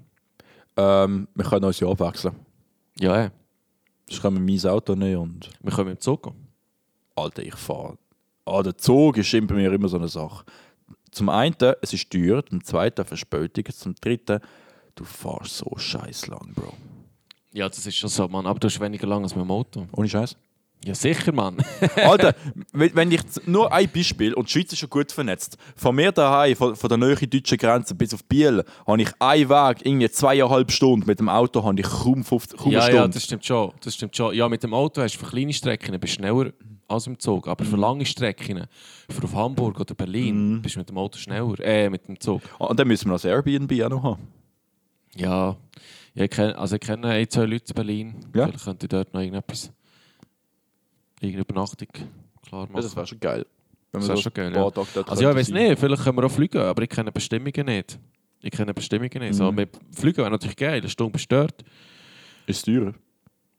[0.75, 2.35] Ähm, wir können uns ja abwechseln.
[2.99, 3.29] Ja, eh.
[4.07, 5.49] Sonst können wir mein Auto nehmen und...
[5.61, 6.47] wir können mit dem Zug gehen.
[7.15, 7.97] Alter, ich fahre.
[8.45, 10.43] Ah, der Zug ist bei mir immer so eine Sache.
[11.11, 14.39] Zum einen, es ist teuer, zum zweiten Verspätung, zum dritten,
[14.95, 16.73] du fährst so scheiß lang, Bro.
[17.51, 18.45] Ja, das ist schon so, Mann.
[18.45, 19.87] Aber du hast weniger lang als mit dem Auto.
[19.91, 20.35] Ohne Scheiß.
[20.85, 21.57] Ja, sicher, Mann.
[21.97, 22.35] Alter,
[22.71, 26.55] wenn ich nur ein Beispiel, und die Schweiz ist schon gut vernetzt, von mir daheim,
[26.55, 30.71] von, von der nahen deutschen Grenze bis auf Biel, habe ich einen Weg, irgendwie zweieinhalb
[30.71, 33.13] Stunden, mit dem Auto habe ich kaum, 50, kaum ja, eine ja, Stunde.
[33.13, 33.73] das stimmt schon.
[33.81, 34.33] Das stimmt schon.
[34.33, 36.51] Ja, mit dem Auto hast du für kleine Strecken bist schneller
[36.89, 37.47] als im Zug.
[37.47, 38.65] Aber für lange Strecken,
[39.09, 41.59] für auf Hamburg oder Berlin, bist du mit dem Auto schneller.
[41.59, 42.41] Äh, mit dem Zug.
[42.59, 44.27] Ah, Und dann müssen wir das Airbnb auch noch haben.
[45.15, 45.55] Ja,
[46.13, 48.15] ja ich, kenne, also ich kenne ein, zwei Leute in Berlin.
[48.35, 48.47] Ja.
[48.47, 49.71] Vielleicht könnte ich dort noch irgendetwas.
[51.21, 51.87] Irgendeine Übernachtung
[52.47, 52.75] klar machen.
[52.75, 53.45] Ja, das wäre schon geil.
[53.91, 54.63] Das wir wär so schon geil, ja.
[55.07, 57.97] Also ja, ich weiß nicht, vielleicht können wir auch fliegen, aber ich kenne Bestimmungen nicht.
[58.41, 59.33] Ich kenne Bestimmungen nicht.
[59.33, 59.55] So, Mhm.
[59.55, 61.65] mit Fliegen wäre natürlich geil, eine Stunde bestört.
[62.45, 62.93] Ist teurer?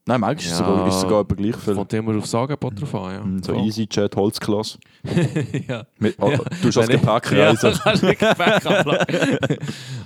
[0.06, 0.66] Nein, manchmal ist es Ja.
[0.66, 1.74] sogar, ist es sogar etwa gleich viel.
[1.74, 3.12] Kommt immer aufs Angebot drauf an.
[3.12, 3.20] Ja.
[3.24, 3.64] Mm, So Voll.
[3.66, 4.78] EasyJet, Holzklasse.
[5.68, 5.86] ja.
[5.98, 6.36] Mit, oh, Ja.
[6.38, 7.50] Du hast als Wenn ich- Gepäck Ja,
[8.80, 9.58] reisen.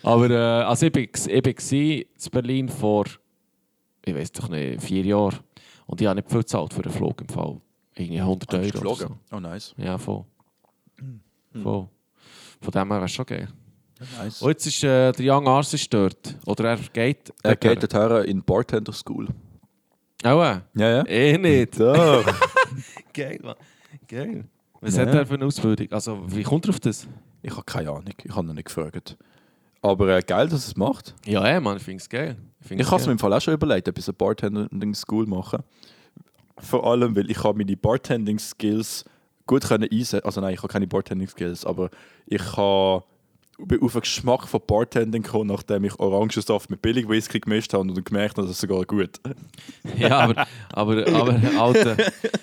[0.02, 3.04] Aber äh, also ich gsi in Berlin vor,
[4.04, 5.38] ich weiß doch nicht, vier Jahren.
[5.86, 7.60] Und ich habe nicht viel gezahlt für einen Flug im Fall.
[7.94, 8.70] Irgendwie 100 Ah, Euro.
[8.70, 9.14] geflogen?
[9.32, 9.74] Oh, nice.
[9.76, 9.82] So.
[9.82, 10.24] Ja, voll.
[10.98, 11.20] Hm.
[11.62, 11.88] voll.
[12.60, 13.48] Von dem her wäre es schon geil.
[14.18, 14.42] nice.
[14.42, 16.36] Und jetzt ist äh, der Young Ars ist dort.
[16.46, 17.32] Oder er geht.
[17.42, 19.28] Er geht dorthin in Bartender School.
[20.24, 20.30] Äh?
[20.30, 21.06] Ja, ja.
[21.06, 21.78] Eh nicht.
[21.78, 22.24] Doch.
[23.12, 23.56] Geil, Mann.
[24.08, 24.44] Geil.
[24.80, 25.02] Was Ja.
[25.06, 25.86] hat er für eine Ausbildung?
[25.92, 27.06] Also, wie kommt er auf das?
[27.42, 28.04] ich habe keine Ahnung.
[28.24, 29.16] Ich habe ihn nicht gefragt.
[29.82, 31.14] Aber äh, geil, dass es macht.
[31.26, 32.36] Ja, eh, Mann, ich finde es geil.
[32.70, 35.62] Ich habe es mir im Fall auch schon überlegt, ob ich eine Bartending School machen.
[36.56, 39.04] Vor allem, weil ich habe meine Bartending Skills
[39.46, 40.24] gut können einsetzen.
[40.24, 41.90] Also nein, ich habe keine Bartending Skills, aber
[42.26, 43.04] ich habe
[43.58, 48.04] auf den Geschmack von Bartending gekommen, nachdem ich Orangensaft mit billig Whisky gemischt habe und
[48.04, 49.20] gemerkt habe, das ist sogar gut.
[49.96, 51.96] Ja, aber, aber, aber Alter.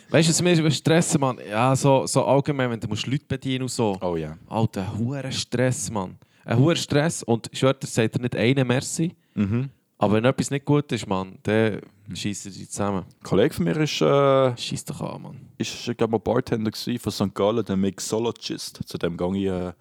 [0.09, 1.37] Weißt du, was mir über Stress, Mann?
[1.49, 3.97] Ja, so, so allgemein, wenn du musst Leute bedienen und so.
[4.01, 4.37] Oh ja.
[4.47, 6.17] Alter, hoher Stress, Mann.
[6.45, 9.15] Ein hoher Stress und dir, sagt er nicht einen Merci.
[9.33, 9.69] Mhm.
[9.97, 11.81] Aber wenn etwas nicht gut ist, Mann, dann
[12.13, 13.05] schießen sie zusammen.
[13.05, 15.39] Ein Kollege von mir ist, äh, Schieß doch an, Mann.
[15.57, 17.35] ist ich glaube mal Bartender von St.
[17.35, 18.79] Gallen, der Mixologist.
[18.85, 19.73] Zu dem gehe ich äh,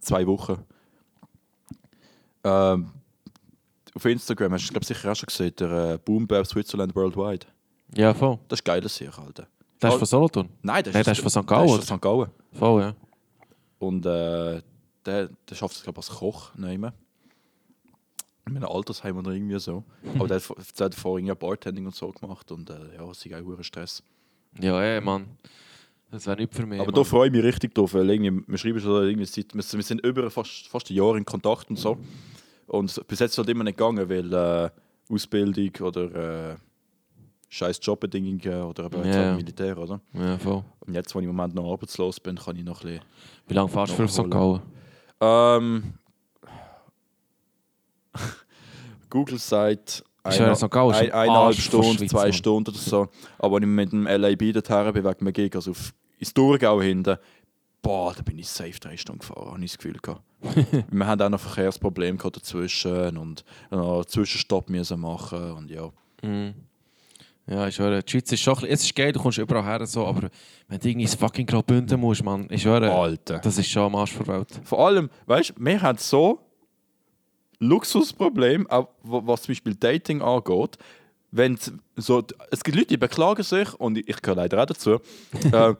[0.00, 0.64] zwei Wochen.
[2.44, 2.90] Ähm,
[3.94, 7.46] auf Instagram hast du glaube sicher auch schon gesehen, der äh, Boom Bap Switzerland Worldwide.
[7.94, 8.38] Ja, voll.
[8.48, 9.46] Das ist geil, das hier, Alter.
[9.78, 10.48] Das ist von Solothurn.
[10.62, 11.36] Nein, das Nein, ist, das ist von St.
[11.36, 12.02] Das Gallen, ist von St.
[12.02, 12.30] Gallen.
[12.52, 12.94] Voll, ja.
[13.78, 14.62] Und äh,
[15.04, 16.92] der, der schafft es glaube ich als Koch nehmen.
[18.46, 19.84] In einem Altersheim oder irgendwie so.
[20.14, 23.34] Aber der der hat vorher irgendwie Bartending und so gemacht und äh, ja, es ist
[23.34, 24.02] auch Stress.
[24.60, 25.38] Ja, ey, Mann.
[26.14, 26.78] Das wäre nicht für mich.
[26.78, 26.94] Aber Mann.
[26.94, 30.00] da freue ich mich richtig drauf, weil irgendwie, wir schreiben schon irgendwie seit, wir, sind
[30.06, 31.98] über fast, fast ein Jahr in Kontakt und so.
[32.68, 34.70] Und bis jetzt halt immer nicht gegangen, weil äh,
[35.12, 36.56] Ausbildung oder äh,
[37.48, 39.12] scheiß Jobbedingungen oder eben Ja.
[39.12, 40.00] halt Militär, oder?
[40.12, 40.62] Ja, voll.
[40.86, 43.04] Und jetzt, wo ich im Moment noch arbeitslos bin, kann ich noch ein bisschen...
[43.48, 44.30] Wie lange fährst du für St.
[44.30, 44.62] Gallen?
[45.20, 45.94] Ähm,
[49.10, 50.04] Google sagt.
[50.22, 52.30] Gallen, ist ein, eineinhalb Stunden, zwei.
[52.30, 53.08] Stunden oder so.
[53.36, 55.92] Aber wenn ich mit dem LAB dorthin bin, wegen dem Gig, also auf,
[56.24, 57.16] ins Thurgau hinten,
[57.82, 60.22] boah, da bin ich safe drei Stunden gefahren, habe ich das Gefühl gehabt.
[60.90, 65.90] Wir haben auch noch Verkehrsprobleme gehabt dazwischen und noch einen Zwischenstopp müssen machen und ja.
[66.22, 66.54] Mhm.
[67.46, 69.62] Ja, ich höre, die Schweiz ist schon ein bisschen, es ist geil, du kommst überall
[69.64, 70.30] her, so, aber
[70.68, 73.38] wenn du irgendwie ins fucking Graubünden musst, Mann, ich höre, Alter.
[73.40, 74.48] das ist schon am Arsch der Welt.
[74.64, 76.40] Vor allem, weißt du, wir haben so
[77.60, 80.78] Luxusproblem, auch wa- was zum Beispiel Dating angeht.
[81.30, 81.58] Wenn
[81.96, 84.92] so, es gibt Leute, die beklagen sich, und ich, ich gehöre leider auch dazu.
[85.52, 85.74] äh,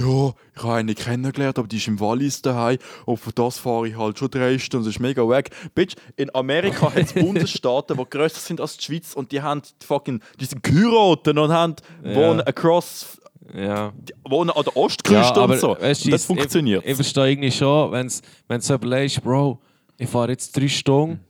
[0.00, 3.88] ja, ich habe eine kennengelernt, aber die ist im Wallis daheim und für das fahre
[3.88, 5.50] ich halt schon drei Stunden, das ist mega weg.
[5.74, 9.62] Bitch, in Amerika hat es Bundesstaaten, die grösser sind als die Schweiz und die haben
[9.86, 12.14] fucking, die sind geheiratet und haben, Ja.
[12.14, 13.20] wohnen across,
[13.54, 13.92] Ja.
[13.96, 15.76] die wohnen an der Ostküste und so.
[15.78, 16.82] weißt und das funktioniert.
[16.84, 19.58] Ich, ich verstehe irgendwie schon, wenn du so überlegst, Bro,
[19.98, 21.20] ich fahre jetzt drei Stunden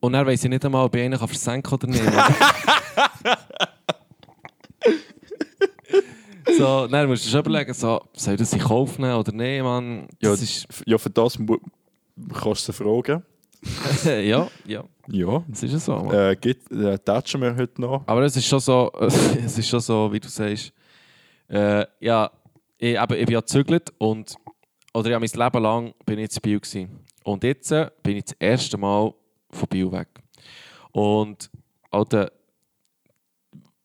[0.00, 2.02] und dann weiss ich nicht einmal, ob ich einen kann versenken oder nicht.
[6.64, 9.62] So, dann musst du schon überlegen, so, soll ich das in Kauf nehmen oder nicht,
[9.62, 10.08] Mann.
[10.20, 11.38] Ja, Das ist, ja, für das
[12.32, 13.22] kannst du fragen.
[14.04, 15.44] ja, ja, Ja.
[15.48, 15.96] das ist ja so.
[15.96, 16.14] Mann.
[16.14, 18.02] Äh, geht, äh, touchen wir heute noch.
[18.06, 20.72] Aber es ist schon so, es ist schon so, wie du sagst.
[21.48, 22.30] Äh, ja,
[22.78, 24.34] ich, eben, ich bin ja gezügelt und
[24.92, 27.00] oder ja, mein Leben lang bin ich in Biel gewesen.
[27.24, 29.12] Und jetzt äh, bin ich das erste Mal
[29.50, 30.08] von Biel weg.
[30.92, 31.50] Und
[31.90, 32.30] Alter,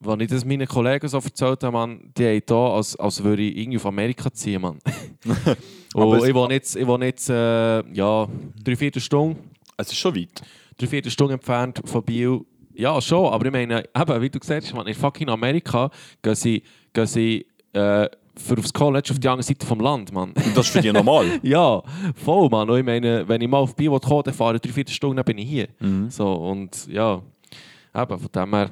[0.01, 3.41] wenn ich das meinen Kollegen so erzählt habe, man, die haben hier, als, als würde
[3.43, 4.79] ich irgendwie auf Amerika ziehen, Mann.
[5.93, 8.27] Aber Und ich wohne jetzt, ich wohne jetzt äh, ja,
[8.63, 9.37] drei, vier Stunden,
[9.77, 10.41] Es ist schon weit.
[10.77, 12.41] drei, vier Stunden entfernt von Biel.
[12.73, 15.89] Ja, schon, aber ich meine, eben, wie du gesagt hast, man, in fucking Amerika
[16.21, 18.07] gehen sie, gehen sie äh,
[18.37, 20.31] für aufs College auf die andere Seite vom Land, Mann.
[20.55, 21.25] Das ist für dich normal.
[21.43, 21.83] ja,
[22.15, 22.69] voll, Mann.
[22.69, 25.17] Und ich meine, wenn ich mal auf Biel komme, dann fahre ich drei, vier Stunden,
[25.17, 25.67] dann bin ich hier.
[25.79, 26.09] Mhm.
[26.09, 27.21] So, und ja,
[27.93, 28.71] eben, von dem her.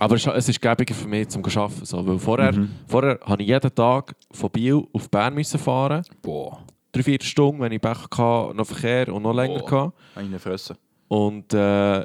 [0.00, 1.84] Aber es ist gäbiger für mich zum Arbeiten.
[1.84, 2.70] So, weil vorher, Mhm.
[2.86, 6.02] vorher habe ich jeden Tag von Biel auf Bern müssen fahren.
[6.22, 9.60] Boah, Drei, vier Stunden, wenn ich Pech hatte, noch Verkehr und noch länger.
[9.60, 9.82] Boah.
[9.82, 9.92] hatte.
[10.16, 10.76] eine Fresse.
[11.06, 12.00] Und äh,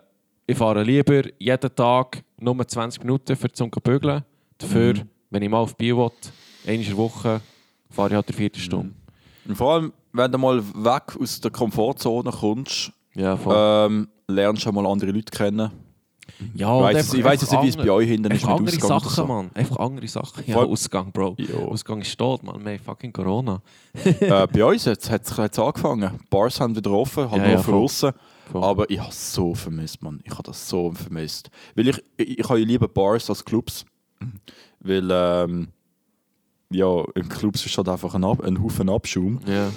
[0.46, 4.24] ich fahre lieber jeden Tag nur 20 Minuten für zum Bügeln.
[4.60, 5.10] Dafür, Mhm.
[5.32, 6.12] wenn ich mal auf Biel will,
[6.68, 7.42] einmal in der Woche,
[7.90, 8.96] fahre ich halt drei, vier Stunden.
[9.48, 13.40] Und vor allem, wenn du mal weg aus der Komfortzone kommst, Ja,
[13.86, 15.72] ähm, lernst du mal andere Leute kennen.
[16.54, 19.10] Ja, ich weiß, ich jetzt nicht, wie es bei euch hinten ist andere Ausgang Sachen,
[19.16, 19.26] so.
[19.26, 19.52] Mann.
[19.54, 20.44] Einfach andere Sachen.
[20.46, 21.36] Ja, Voll- Ausgang, Bro.
[21.38, 21.56] Ja.
[21.66, 22.64] Ausgang ist tot, Mann.
[22.66, 23.62] Wir haben fucking Corona.
[24.04, 26.20] äh, bei uns hat es angefangen.
[26.30, 28.14] Bars haben wieder offen, halt Ja, nur ja.
[28.52, 28.64] Voll.
[28.64, 30.20] Aber ich habe es so vermisst, Mann.
[30.24, 31.50] Ich habe das so vermisst.
[31.76, 33.86] Weil ich, ich, ich habe ja lieber Bars als Clubs.
[34.80, 35.70] Weil, ähm,
[36.70, 39.40] ja, in Clubs ist halt einfach ein, Ab ein Haufen Abschaum.
[39.48, 39.72] Ja.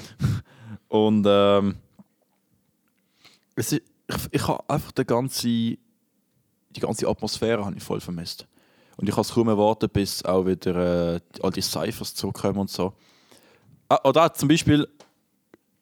[0.89, 1.77] Und ähm,
[3.55, 3.83] es ich,
[4.31, 5.77] ich habe einfach die ganze,
[6.81, 8.47] die ganze Atmosphäre habe ich voll vermisst.
[8.97, 12.71] Und ich kann es kaum erwarten, bis auch wieder äh, all die Cyphers zurückkommen und
[12.71, 12.93] so.
[13.89, 14.89] Ah, oder auch zum Beispiel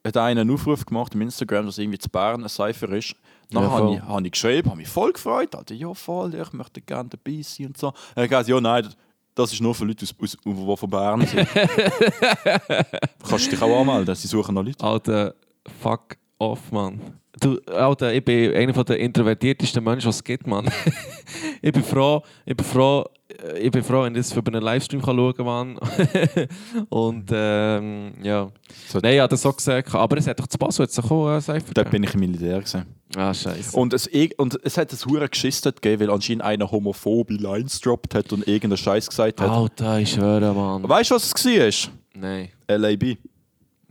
[0.06, 3.16] hat einer einen Aufruf gemacht im Instagram, dass irgendwie zu Bern ein Cypher ist.
[3.50, 5.54] Dann Ja, habe ich, hab ich geschrieben, habe mich voll gefreut.
[5.54, 7.92] Alter, ja, voll, ich möchte gerne dabei sein und so.
[8.14, 8.88] Er hat gesagt, ja, nein,
[9.34, 11.48] das ist nur für Leute, aus, aus, die von Bern sind.
[13.28, 14.84] Kannst du dich auch anmelden, sie suchen noch Leute.
[14.84, 15.34] Alter,
[15.80, 17.00] fuck off, Mann.
[17.38, 20.66] Du, Alter, ich bin einer der introvertiertesten Menschen, was es gibt, Mann.
[21.62, 24.62] ich bin froh, ich bin froh, äh, ich bin froh, wenn ich das über einen
[24.62, 25.78] Livestream kann schauen kann, Mann.
[26.88, 28.50] Und ähm, ja.
[28.88, 29.94] So- Nein, ich habe das so gesagt.
[29.94, 32.58] Aber es hat doch zu Basel jetzt auch äh, Dort bin ich im Militär.
[32.58, 32.86] Gewesen.
[33.14, 33.76] Ah, scheiße.
[33.76, 38.14] Und es, und es hat ein hure Geschiss gegeben, weil anscheinend einer homophobe Lines droppt
[38.14, 39.50] hat und irgendeinen Scheiß gesagt hat.
[39.50, 40.88] Alter, ich schwöre, Mann.
[40.88, 41.44] Weißt du, was es
[41.86, 41.92] war?
[42.14, 42.48] Nein.
[42.68, 43.18] LAB.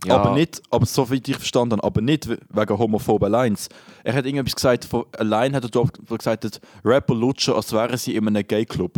[0.04, 0.16] Ja.
[0.18, 3.68] Aber nicht, aber so wie ich verstanden habe, aber nicht we- wegen homophoben Lines.
[4.04, 8.14] Er hat irgendetwas gesagt, von allein hat er dort gesagt, Rapper lutschen, als wären sie
[8.14, 8.92] in einem Gay-Club.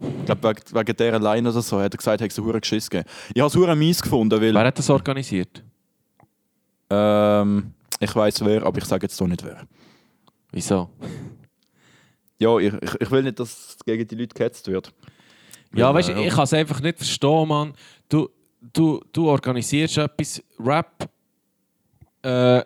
[0.00, 2.60] Ich glaube, wegen, wegen dieser Line oder so, hat er gesagt, hat es einen hure
[2.60, 3.08] Geschiss gegeben.
[3.34, 5.64] Ich habe es hure mies gefunden, weil Wer hat das organisiert?
[6.90, 9.66] ähm, ich weiß wer, aber ich sage jetzt doch nicht wer.
[10.52, 10.90] Wieso?
[12.38, 14.92] Ja, ich, ich, ich will nicht, dass gegen die Leute gehetzt wird.
[15.74, 17.72] Ja, Weil, weißt du, äh, ich kann es einfach nicht verstehen, Mann.
[18.08, 18.28] Du,
[18.72, 21.08] du, du organisierst etwas, Rap.
[22.22, 22.62] Äh,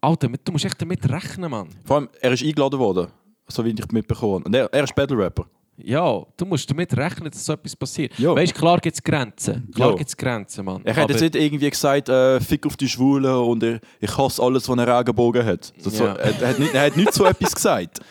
[0.00, 1.68] Alter, du musst echt damit rechnen, Mann.
[1.84, 3.08] Vor allem, er ist eingeladen worden,
[3.48, 4.44] so wie ich mitbekommen habe.
[4.44, 5.46] Und er, er ist Battle Rapper.
[5.76, 8.16] Ja, du musst damit rechnen, dass so etwas passiert.
[8.16, 8.34] Ja.
[8.34, 9.68] Weißt du, klar gibt es Grenzen.
[9.74, 10.82] Klar gibt es Grenzen, Mann.
[10.84, 14.40] Er hat jetzt nicht irgendwie gesagt, äh, fick auf die Schwulen und er, ich hasse
[14.40, 15.72] alles, was er Regenbogen hat.
[15.78, 16.14] So, so, Ja.
[16.14, 17.98] er, er, hat nicht, er hat nicht so etwas gesagt.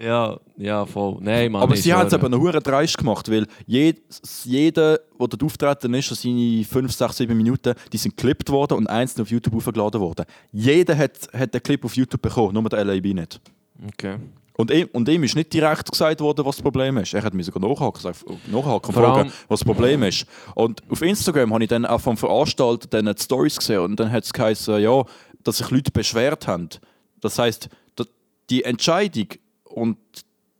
[0.00, 1.18] Ja, ja, voll.
[1.20, 1.62] Nein, Mann.
[1.62, 4.02] Aber sie haben es eben noch hure dreist gemacht, weil jed,
[4.44, 8.86] jeder, der dort auftreten ist, seine 5, 6, 7 Minuten, die sind geklippt worden und
[8.88, 10.26] einzeln auf YouTube aufgeladen worden.
[10.52, 13.40] Jeder hat, hat den Clip auf YouTube bekommen, nur der LAB nicht.
[13.92, 14.16] Okay.
[14.58, 17.12] Und ihm, und ihm ist nicht direkt gesagt worden, was das Problem ist.
[17.12, 18.12] Er hat mir sogar nachhaken,
[18.50, 20.26] nachhaken fragen, was das Problem ist.
[20.54, 24.10] Und auf Instagram habe ich dann auch vom Veranstalter dann die Stories gesehen und dann
[24.10, 25.04] hat es geheißen, ja,
[25.42, 26.70] dass sich Leute beschwert haben.
[27.20, 27.68] Das heisst,
[28.50, 29.28] die Entscheidung
[29.76, 29.98] und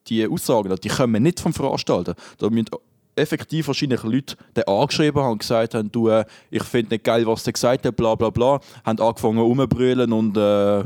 [0.09, 2.15] die Aussagen, die kommen nicht vom Veranstalter.
[2.39, 2.69] Da müssen
[3.17, 7.27] effektiv wahrscheinlich Leute den angeschrieben haben und gesagt haben, du, äh, ich finde nicht geil,
[7.27, 10.85] was der gesagt hat, bla bla bla, haben angefangen rumzubrüllen und äh,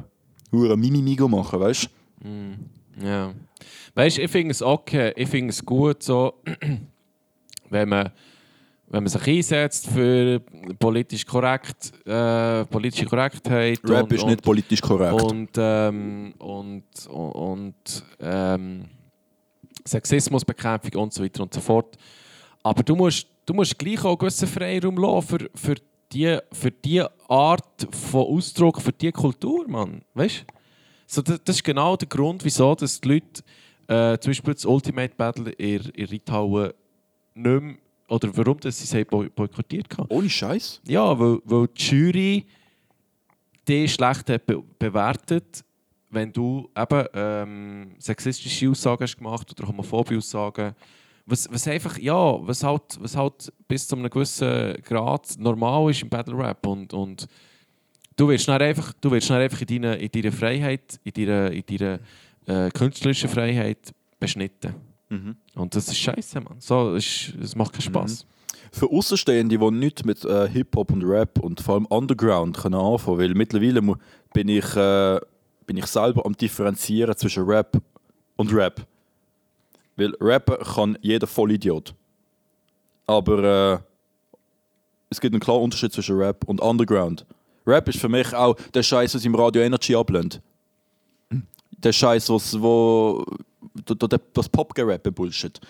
[0.52, 1.90] hure Mimimi machen, weißt
[2.22, 3.04] du?
[3.04, 3.34] Ja.
[3.94, 6.34] Weißt du, ich finde es okay, ich finde es gut, so,
[7.70, 8.10] wenn, man,
[8.90, 10.40] wenn man sich einsetzt für
[10.78, 13.78] politisch korrekt, äh, politische Korrektheit.
[13.84, 15.22] Rap und, ist nicht politisch korrekt.
[15.22, 18.86] Und, ähm, und, und, ähm,
[19.86, 21.96] Sexismusbekämpfung und so weiter und so fort.
[22.64, 25.74] Aber du musst, du musst gleich auch einen gewissen Freiraum lassen für, für,
[26.12, 30.02] die, für die Art von Ausdruck, für die Kultur, Mann.
[30.14, 30.44] Weißt?
[31.06, 33.42] So, das, das ist genau der Grund, wieso dass die Leute
[33.86, 36.72] äh, zum Beispiel das Ultimate Battle in, in Reithauen
[37.34, 37.76] nicht mehr,
[38.10, 40.08] oder warum das sie es boykottiert haben.
[40.10, 40.82] Ohne Scheiß.
[40.86, 42.46] Ja, weil, weil die Jury
[43.68, 45.64] die schlecht hat be bewertet,
[46.10, 50.74] wenn du eben ähm, sexistische Aussagen hast gemacht oder homophobe Aussagen.
[51.26, 56.02] Was, was einfach, ja, was halt, was halt bis zu einem gewissen Grad normal ist
[56.02, 56.66] im Battle Rap.
[56.66, 57.28] Und, und
[58.16, 61.52] du wirst dann einfach, du wirst dann einfach in, deiner, in deiner Freiheit, in deiner,
[61.52, 62.00] in deiner
[62.46, 64.74] äh, künstlerischen Freiheit beschnitten.
[65.10, 65.36] Mhm.
[65.56, 66.56] Und das ist scheiße, Mann.
[66.60, 68.26] So, das macht keinen Spaß.
[68.72, 73.18] Für Außenstehende, die nicht mit äh, Hip-Hop und Rap und vor allem Underground können anfangen
[73.18, 73.82] weil mittlerweile
[74.32, 75.20] bin ich, äh,
[75.66, 77.76] bin ich selber am differenzieren zwischen Rap
[78.36, 78.86] und Rap.
[79.96, 81.94] Weil Rappen kann jeder Vollidiot.
[83.06, 83.78] Aber äh,
[85.10, 87.26] es gibt einen klaren Unterschied zwischen Rap und Underground.
[87.66, 90.40] Rap ist für mich auch der Scheiß, was im Radio Energy ablehnt.
[91.76, 93.24] Der Scheiß, was wo
[94.34, 95.60] das Pop-Rappen Bullshit.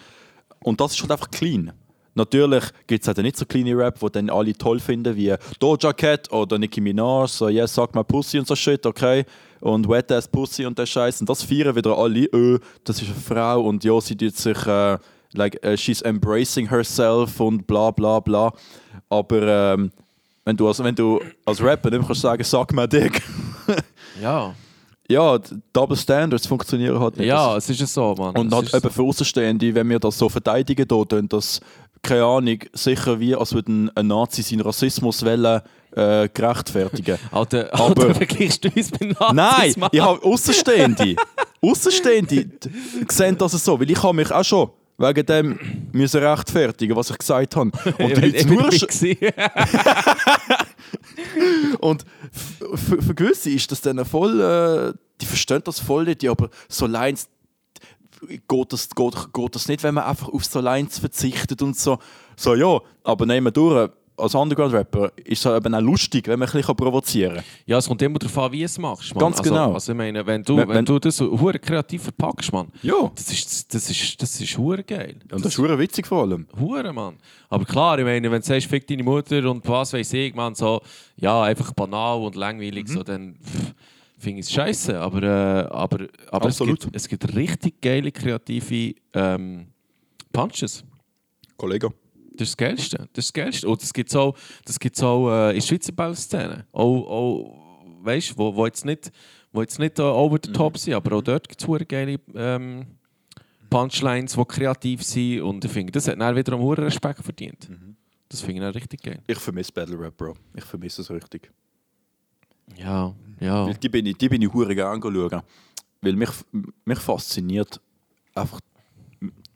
[0.63, 1.73] Und das ist halt einfach clean.
[2.15, 5.93] Natürlich gibt es halt nicht so kleine Rap, die dann alle toll finden, wie Doja
[5.93, 9.25] Cat oder Nicki Minaj, so Yes, sag mal Pussy und so Shit, okay?
[9.61, 11.21] Und Wet Ass Pussy und der Scheiß.
[11.21, 14.67] Und das feiern wieder alle, äh, das ist eine Frau und ja, sie tut sich,
[14.67, 14.99] äh,
[15.35, 18.53] like, äh, she's embracing herself und bla bla bla.
[19.09, 19.93] Aber ähm,
[20.45, 23.23] wenn, du als, wenn du als Rapper nicht mehr kannst sagen, sag mal Dick.
[24.21, 24.55] Ja.
[25.11, 25.39] Ja,
[25.73, 27.27] Double Standards funktionieren halt nicht.
[27.27, 28.37] Ja, es ist ja so, Mann.
[28.37, 31.61] Und halt eben für Außenstehende, wenn wir das so verteidigen, da, dann das,
[32.03, 35.61] keine Ahnung, sicher wie, als würde ein, ein Nazi seinen Rassismus wollen,
[35.97, 37.19] äh, gerechtfertigen.
[37.33, 39.91] Alter, Aber- Alter, vergleichst du uns mit Nazis, Nein, Mann?
[39.93, 41.17] ich habe Außenstehende.
[41.63, 42.47] Außenstehende
[43.09, 44.71] sehen das so, weil ich habe mich auch schon
[45.01, 45.59] wegen dem
[45.93, 47.73] müssen rechtfertigen, was ich gesagt habe.
[47.99, 48.71] Und die Leute nur.
[51.81, 56.31] Und für, für gewisse ist das dann voll, äh, die verstehen das voll nicht, ja,
[56.31, 57.29] aber so Lines
[58.21, 61.99] geht das, geht, geht das nicht, wenn man einfach auf so Lines verzichtet und so.
[62.37, 63.91] So, ja, aber nehmen wir durch.
[64.21, 67.45] Als Underground-Rapper ist es halt eben auch lustig, wenn man ein bisschen provozieren kann.
[67.67, 69.15] Ja, es kommt immer darauf an, wie es machst.
[69.15, 69.21] Mann.
[69.21, 69.73] Ganz also, genau.
[69.75, 73.11] Also ich meine, wenn du, Wenn- wenn, du das so hure kreativ verpackst, Mann, Ja.
[73.15, 75.17] das ist, das ist, das ist hure geil.
[75.33, 76.47] Und das ist verdammt witzig vor allem.
[76.59, 77.17] Hure, Mann.
[77.49, 80.55] Aber klar, ich meine, wenn du sagst, fick deine Mutter und was weiß ich, man,
[80.55, 80.81] so,
[81.17, 82.93] ja, einfach banal und langweilig, Mhm.
[82.93, 83.37] so, dann
[84.19, 84.99] finde ich es scheiße.
[85.01, 89.67] Aber, äh, aber, aber es, gibt, es gibt richtig geile, kreative ähm,
[90.33, 90.85] Punches.
[91.57, 91.91] Kollege.
[92.41, 92.97] Das ist das Geilste.
[92.97, 93.69] Das ist das Geilste.
[93.69, 96.67] Und das gibt es auch, das gibt's auch äh, in der Schweizer Ballszene.
[96.73, 99.13] Auch, auch weißt du, wo, wo jetzt nicht,
[99.53, 102.87] wo jetzt nicht äh, over the top sind, aber auch dort gibt es geile ähm,
[103.69, 105.43] Punchlines, die kreativ sind.
[105.43, 107.69] Und ich finde, das hat dann wiederum hohen Respekt verdient.
[108.31, 109.23] Das finde ich dann richtig geil.
[109.27, 110.35] Ich vermisse Battle Rap, Bro.
[110.55, 111.53] Ich vermisse es richtig.
[112.75, 113.67] Ja, ja.
[113.67, 115.43] Weil die bin ich, die bin ich hure gerne schauen.
[116.01, 116.31] Weil mich,
[116.87, 117.83] mich fasziniert
[118.35, 118.61] einfach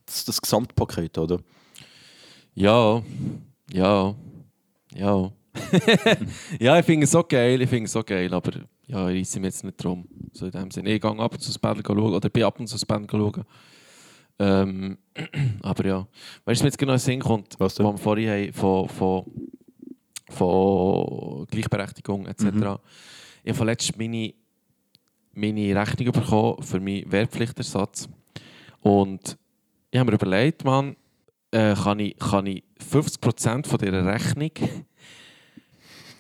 [0.05, 1.39] das, das Gesamtpaket, oder?
[2.55, 3.03] Ja,
[3.73, 4.15] ja,
[4.95, 5.33] ja.
[6.61, 8.53] ja, ich finde es so geil, ich finde es so geil, aber
[8.87, 10.07] ja, ich reisse mich jetzt nicht drum.
[10.33, 10.93] So in dem Sinne.
[10.93, 13.07] Ich gehe ab und zu das Battle schauen, oder bin ab und zu das Battle
[13.11, 13.45] schauen.
[14.39, 14.99] Ähm,
[15.63, 16.09] aber ja,
[16.45, 18.89] weißt du, was mir jetzt genau in den Sinn kommt, Was wir vorhin haben, von,
[18.89, 19.25] von,
[20.29, 22.45] von Gleichberechtigung etc.
[22.45, 22.77] Mhm.
[23.43, 24.35] Ich habe letztens meine,
[25.33, 28.09] meine Rechnung bekommen für meinen Wehrpflichtersatz.
[28.81, 29.37] Und
[29.91, 30.97] ich habe mir überlegt, Mann,
[31.55, 34.51] äh, kann, ich, kann ich 50% von dieser Rechnung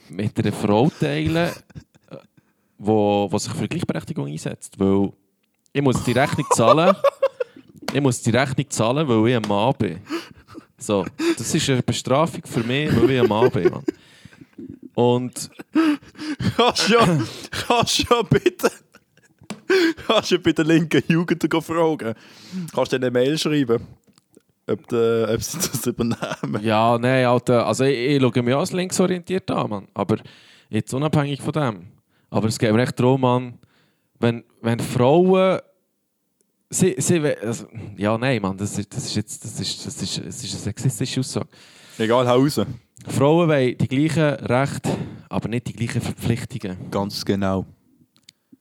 [0.08, 1.50] mit einer Frau teilen,
[2.10, 2.16] äh,
[2.78, 4.78] wo, wo sich für Gleichberechtigung einsetzt.
[4.78, 5.12] Weil
[5.72, 6.94] ich muss die Rechnung zahlen.
[7.92, 9.98] ich muss die Rechnung zahlen, weil ich ein Mann bin.
[10.78, 11.04] So,
[11.36, 13.70] das ist eine Bestrafung für mich, weil ich ein Mann bin.
[13.70, 13.84] Mann.
[14.94, 15.50] Und
[16.56, 17.18] Kannst ja,
[17.50, 18.70] kannst ja bitte.
[20.06, 22.14] Kannst ja bei der linken Jugend fragen.
[22.72, 23.84] Kannst du eine Mail schreiben,
[24.66, 26.62] ob, de, ob sie das übernehmen.
[26.62, 29.88] ja, nein, Alter, also ich, ich schaue mich auch als linksorientiert an, Mann.
[29.94, 30.16] Aber
[30.70, 31.86] jetzt unabhängig von dem.
[32.30, 33.58] Aber es geht mir echt darum, Mann,
[34.20, 35.58] wenn, wenn Frauen.
[36.70, 40.18] Sie, sie, also, ja, nein, Mann, das ist, das ist jetzt das ist, das ist,
[40.18, 41.48] das ist eine sexistische Aussage.
[41.98, 42.60] Egal, hau raus.
[43.06, 44.90] Frauen wollen die gleichen Rechte,
[45.28, 46.90] aber nicht die gleichen Verpflichtungen.
[46.90, 47.66] Ganz genau.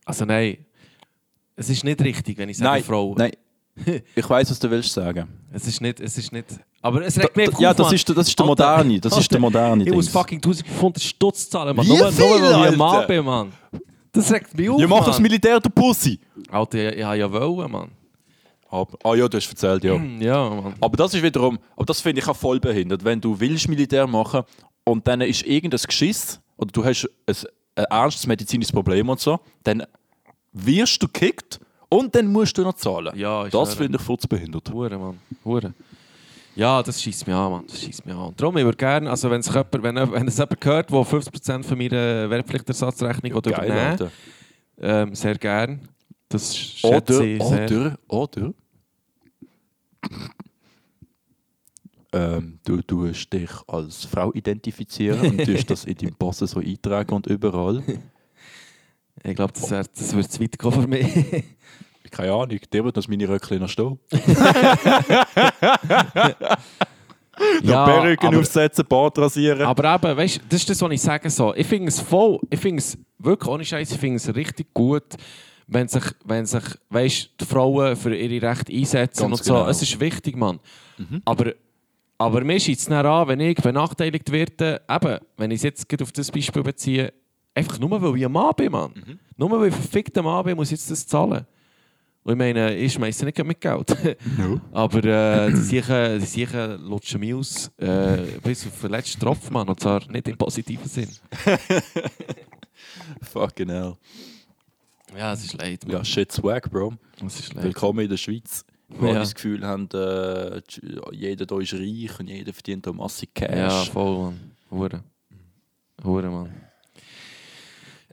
[0.05, 0.57] Also nein,
[1.55, 3.15] es ist nicht richtig, wenn ich sage Nein, Frauen.
[3.17, 3.31] nein.
[4.15, 5.27] Ich weiß, was du willst sagen.
[5.51, 6.45] Es ist nicht, es ist nicht.
[6.81, 8.99] Aber es regt mich da, ja, das ist, der- das ist der moderne.
[8.99, 9.83] Das ist der moderne.
[9.85, 11.85] Ich muss fucking 1500 Stutz zahlen, Mann.
[11.85, 13.51] Wie nur, viel, nur ein Mann bin, Mann.
[14.11, 15.19] Das regt mich auf, Ja, mach das.
[15.19, 16.19] Militär, du Pussy.
[16.51, 17.91] Alter, ich, habe ja wollen, Mann.
[18.69, 19.95] Aber, ah ja, du hast erzählt, ja.
[20.19, 20.73] Ja, Mann.
[20.79, 23.03] Aber das ist wiederum, aber das finde ich auch voll behindert.
[23.03, 24.43] Wenn du willst Militär machen
[24.83, 27.35] und dann ist irgendein Geschiss oder du hast ein,
[27.75, 29.83] ein ernstes medizinisches Problem und so, dann
[30.51, 31.59] wirst du gekickt
[31.97, 33.17] und dann musst du noch zahlen.
[33.17, 34.71] Ja, ich das finde ich futzbehindert.
[34.71, 35.19] Hure, Mann.
[35.45, 35.73] Hure.
[36.55, 37.63] Ja, das schießt mich an, Mann.
[37.67, 38.33] Das schießt mich an.
[38.37, 41.63] Darum, ich würde gerne, also wenn es jemand, wenn, wenn es jemand hört, der 50%
[41.63, 44.11] von meiner Wehrpflichtersatzrechnung ja, übernehmen Alter.
[44.79, 45.81] ähm, sehr gern.
[46.29, 47.65] Das schätze Oder, ich sehr.
[47.65, 48.53] oder, oder.
[52.11, 57.13] ähm, du tust dich als Frau identifizieren und tust das in deinem Pass so eintragen
[57.15, 57.83] und überall.
[59.25, 61.05] Ich glaube, das, wär- das wird zu weit gehen für mich.
[62.13, 63.97] Keine Ahnung, der wird das meine Röckchen noch stehen.
[67.63, 69.63] ja, Perücken aber, aufsetzen, Bart rasieren.
[69.63, 71.29] aber eben, weißt du, das ist das, was ich sage.
[71.31, 71.55] So.
[71.55, 75.15] Ich finde es voll, ich finde es wirklich ohne Scheiß, ich finde es richtig gut,
[75.65, 79.53] wenn sich, wenn sich weißt, die Frauen für ihre Rechte einsetzen Ganz und so.
[79.55, 79.67] genau.
[79.67, 80.59] Es ist wichtig, Mann.
[80.99, 81.23] Mhm.
[81.25, 81.53] Aber,
[82.19, 86.11] aber mir scheint es an, wenn ich benachteiligt werde, eben, wenn ich es jetzt auf
[86.11, 87.11] das Beispiel beziehe,
[87.55, 88.91] einfach nur, weil ich ein Mann bin, Mann.
[88.93, 89.19] Mhm.
[89.35, 91.47] Nur weil ich ein verfickter Mann bin, muss ich jetzt das zahlen.
[92.25, 94.17] Ich meine, ich schmeiße nicht mit Geld.
[94.37, 94.61] No.
[94.71, 95.57] Aber äh, die
[96.25, 99.67] Siechen lutschen mich aus äh, bis auf den letzten Tropfen, Mann.
[99.67, 101.09] Und zwar nicht im positiven Sinn.
[103.21, 103.95] Fucking hell.
[105.17, 106.93] Ja, es ist leid, Ja, shit swag, Bro.
[107.25, 107.65] Es ist leid.
[107.65, 108.65] Willkommen in der Schweiz.
[108.89, 109.13] Wo Ja.
[109.15, 110.61] das Gefühl haben, äh,
[111.11, 113.89] jeder hier ist reich und jeder verdient hier massig Ja, Cash.
[113.89, 114.39] voll, Mann.
[114.71, 115.03] Hure.
[116.03, 116.53] Hure, Mann.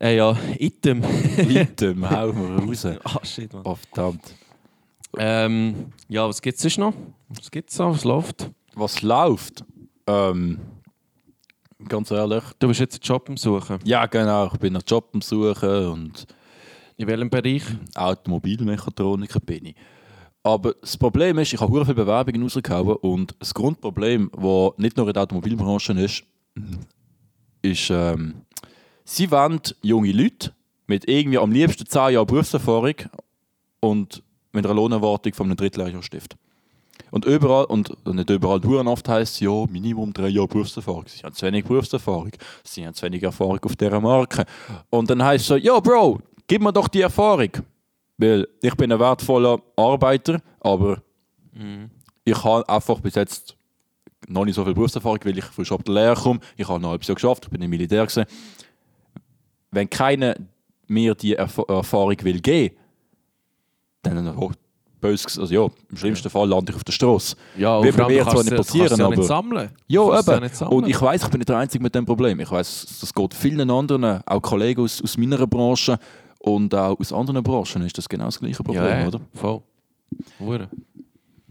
[0.01, 1.03] Äh, ja, Item.
[1.37, 2.87] Item, hau mal raus.
[3.05, 3.63] ah, shit, Mann.
[3.65, 4.35] Oh, verdammt.
[5.19, 6.95] Ähm, ja, was gibt's sonst noch?
[7.29, 7.91] Was gibt's so?
[7.91, 8.51] Was läuft?
[8.75, 9.65] Was läuft?
[10.07, 10.59] Ähm,
[11.87, 12.45] ganz ehrlich.
[12.59, 13.79] Du bist jetzt einen Job am Suchen.
[13.85, 14.47] Ja, genau.
[14.47, 16.27] Ich bin nach Job am Suchen und
[16.97, 17.63] In welchem Bereich?
[17.95, 19.75] Automobilmechatroniker bin ich.
[20.43, 24.97] Aber das Problem ist, ich habe sehr viele Bewerbungen rausgehauen und das Grundproblem, das nicht
[24.97, 26.25] nur in der Automobilbranche ist,
[27.63, 28.43] ist, ähm,
[29.11, 30.53] sie wollen junge Leute
[30.87, 32.95] mit irgendwie am liebsten 10 Jahren Berufserfahrung
[33.81, 36.37] und mit einer Lohnerwartung von einem Dritteljährigen Stift.
[37.11, 41.07] Und überall, und nicht überall, nur oft heisst es, ja, Minimum drei Jahre Berufserfahrung.
[41.09, 42.31] Sie haben zu wenig Berufserfahrung.
[42.63, 44.45] Sie haben zu wenig Erfahrung auf dieser Marke.
[44.91, 47.51] Und dann heisst es so, ja, Bro, gib mir doch die Erfahrung.
[48.17, 51.03] Weil ich bin ein wertvoller Arbeiter, aber
[52.25, 53.57] ich habe einfach bis jetzt
[54.29, 56.39] noch nicht so viel Berufserfahrung, weil ich frisch ab der Lehre komme.
[56.57, 58.07] Ich habe noch ein bisschen geschafft, ich bin im Militär.
[58.07, 58.27] Gewesen.
[59.71, 60.35] Wenn keiner
[60.87, 62.75] mir die Erf Erfahrung will geben,
[64.03, 64.51] dann oh,
[65.01, 67.37] bös, ges- also ja, im schlimmsten Fall lande ich auf der Straße.
[67.57, 69.71] Ja, Wird mir zwar nicht passieren, sie ja nicht aber- sammeln.
[69.87, 70.43] Ja, eben.
[70.43, 70.77] nicht sammeln.
[70.85, 72.41] Und ich weiß, ich bin nicht der Einzige mit dem Problem.
[72.41, 75.99] Ich weiß, das geht vielen anderen, auch Kollegen aus, aus meiner Branche
[76.41, 79.21] und auch aus anderen Branchen ist das genau das gleiche Problem, ja, ja, oder?
[79.35, 79.63] voll.
[80.41, 80.69] Hure.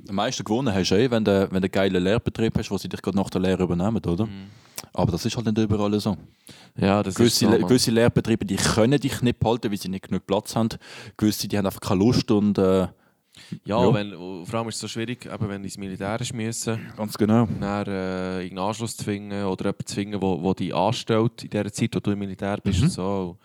[0.07, 2.77] Am meisten gewonnen hast du eh, wenn du, wenn du einen geilen Lehrbetrieb hast, wo
[2.77, 4.25] sie dich gerade nach der Lehre übernehmen, oder?
[4.25, 4.47] Mhm.
[4.93, 6.15] Aber das ist halt nicht überall so.
[6.77, 7.67] Ja, das ist Gewisse, so, Le- Mann.
[7.67, 10.69] gewisse Lehrbetriebe die können dich nicht behalten, weil sie nicht genug Platz haben.
[11.17, 12.87] Gewisse die haben einfach keine Lust und äh, Ja,
[13.65, 13.93] Ja.
[13.93, 14.11] Wenn,
[14.45, 17.47] vor allem ist es so schwierig, eben, wenn du ins Militär ist müssen, ganz genau.
[17.59, 21.49] dann äh, irgendeinen Anschluss zu finden oder jemanden zu finden, der wo dich anstellt in
[21.49, 22.81] der Zeit, wo du im Militär bist.
[22.81, 22.89] Mhm.
[22.89, 23.37] So.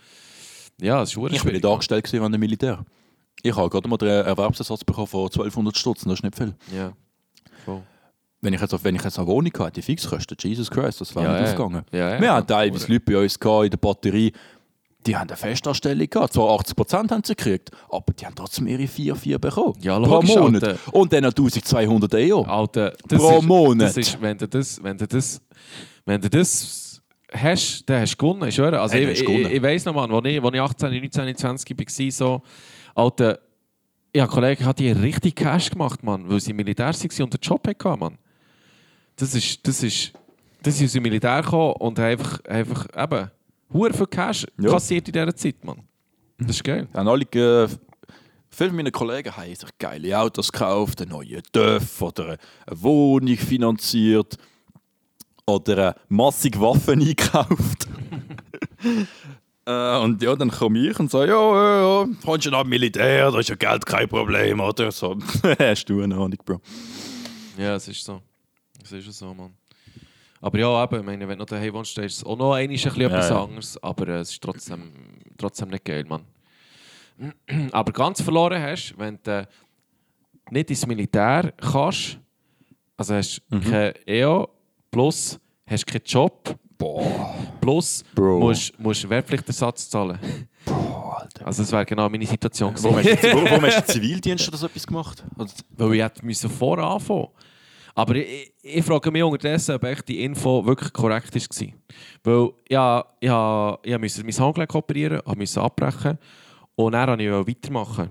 [0.80, 1.62] Ja, es ist hure Ich schwierig.
[1.62, 2.84] nicht angestellt gewesen, während dem Militär.
[3.46, 6.54] Ich habe gerade mal den Erwerbsersatz bekommen von 1200 Stutz, das ist nicht viel.
[6.74, 6.94] Ja,
[7.66, 7.82] voll.
[8.40, 11.26] Wenn ich jetzt, wenn ich jetzt eine Wohnung hatte, die Fixkosten, Jesus Christ, das wäre
[11.26, 11.50] Ja, nicht ja.
[11.50, 11.84] aufgegangen.
[11.92, 12.20] Ja, ja.
[12.22, 12.90] Wir haben teilweise.
[12.90, 14.32] Leute bei uns gehabt in der Batterie,
[15.06, 16.32] die haben eine Festanstellung gehabt.
[16.32, 19.74] Zwar 80% haben sie gekriegt, aber die haben trotzdem ihre 4, 4 bekommen.
[19.82, 20.64] Ja, pro logisch, Monat.
[20.64, 20.78] Alter.
[20.92, 22.42] Und dann noch 1200 Euro.
[22.44, 23.88] Alter, das Pro ist, Monat.
[23.88, 25.42] Das ist, wenn du das, wenn du das,
[26.06, 28.48] wenn du das hast, dann hast du gewonnen.
[28.48, 28.80] Ich schwöre.
[28.80, 31.78] Also Hey, ich, ich, ich, weiss noch, Mann, als ich, als ich 18, 19, 20
[31.78, 32.42] war, so,
[32.94, 33.38] Alter,
[34.12, 37.66] ich habe Kollegen, die richtig Cash gemacht, Mann, weil sie Militär waren und einen Job
[37.66, 38.18] hatten, Mann.
[39.16, 40.12] Das ist, das ist,
[40.62, 43.30] das ist aus dem Militär gekommen und einfach, einfach eben,
[43.72, 44.70] hure viel Cash Ja.
[44.70, 45.82] kassiert in dieser Zeit, Mann.
[46.38, 46.88] Das ist geil.
[46.94, 47.68] Haben alle, äh,
[48.50, 54.36] viele meiner Kollegen haben sich geile Autos gekauft, einen neuen TÜV oder eine Wohnung finanziert
[55.46, 57.88] oder massig Waffen eingekauft.
[59.66, 63.30] Äh, und ja, dann komme ich und sage, ja, ja, ja, kommst du nach Militär,
[63.30, 64.90] da ist ja Geld kein Problem, oder?
[64.92, 65.16] So,
[65.58, 66.60] hast du eine Ahnung, Bro.
[67.58, 68.20] Ja, es ist so.
[68.82, 69.54] Es ist ja so, Mann.
[70.40, 72.68] Aber ja, eben, ich meine, wenn du noch daheim wohnst, ist es auch noch ein
[72.68, 73.42] bisschen Ja, etwas ja.
[73.42, 73.82] anderes.
[73.82, 74.92] Aber äh, es ist trotzdem,
[75.38, 76.24] trotzdem nicht geil, Mann.
[77.72, 79.46] aber ganz verloren hast, wenn du
[80.50, 82.18] nicht ins Militär kannst,
[82.96, 83.62] also hast du Mhm.
[83.62, 84.48] kein EO,
[84.90, 86.54] plus hast keinen Job,
[86.84, 88.40] Boah, plus Bro.
[88.40, 90.18] musst, musst Wehrpflichtersatz zahlen.
[90.66, 91.46] Boah, Alter.
[91.46, 93.22] Also das wäre genau meine Situation Warum hast, gewesen.
[93.22, 95.24] du, warum, warum hast du Zivildienst oder so etwas gemacht?
[95.38, 97.28] Oder- Weil ich hätte müssen vorher anfangen
[97.94, 101.68] Aber ich, ich, ich frage mich unterdessen, ob echt die Info wirklich korrekt war.
[102.22, 106.18] Weil ja, ja, ich musste mein Handgelenk operieren, musste abbrechen
[106.76, 108.10] und dann wollte ich weitermachen.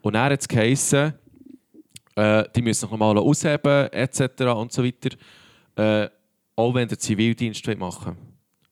[0.00, 1.12] Und dann hat es geheissen,
[2.16, 4.42] äh, die müssen noch mal ausheben, etc.
[4.56, 5.10] und so weiter.
[5.76, 6.08] Äh,
[6.56, 8.22] auch wenn der Zivildienst machen will.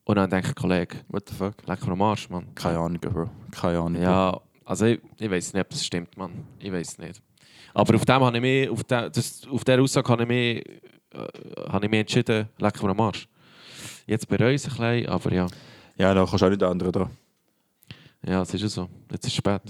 [0.03, 1.55] Und dann denke ich, Kollege, What the fuck?
[1.67, 2.53] leck mir am Arsch, Mann.
[2.55, 3.29] Keine Ahnung, Bro.
[3.51, 4.01] Keine Ahnung.
[4.01, 6.45] Ja, also ich, ich weiß nicht, ob das stimmt, Mann.
[6.59, 7.21] Ich weiß nicht.
[7.73, 10.81] Aber auf dem habe ich mich, auf, der, das, auf der Aussage habe ich mich
[11.13, 11.27] äh,
[11.69, 13.27] habe ich mich entschieden, lecker mir am Arsch.
[14.07, 15.47] Jetzt bereue ich es ein bisschen, aber ja.
[15.97, 16.91] Ja, da kannst du auch nicht ändern.
[16.91, 17.11] Da.
[18.25, 18.89] Ja, es ist ja so.
[19.11, 19.61] Jetzt ist es spät.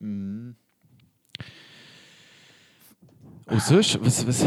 [0.00, 0.56] Und
[3.58, 4.44] sonst, was, was,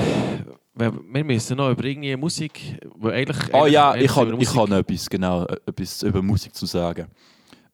[0.76, 3.38] wir müssen noch über irgendeine Musik, wo eigentlich...
[3.54, 7.08] Ah eigentlich- ja, ich habe ich habe etwas, genau, etwas über Musik zu sagen.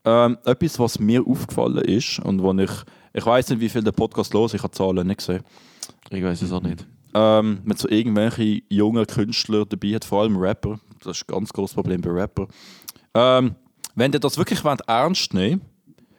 [0.04, 2.72] Ähm, etwas, was mir aufgefallen ist und wo ich,
[3.14, 5.44] ich weiß nicht, wie viel der Podcast los, ich habe Zahlen nicht gesehen.
[6.10, 6.86] Ich weiß es auch nicht.
[7.14, 11.54] Ähm, wenn so irgendwelche jungen Künstler dabei hat, vor allem Rapper, das ist ein ganz
[11.54, 12.48] großes Problem bei Rapper.
[13.14, 13.56] Ähm,
[13.96, 15.62] wenn ihr das wirklich wollt, ernst nehmen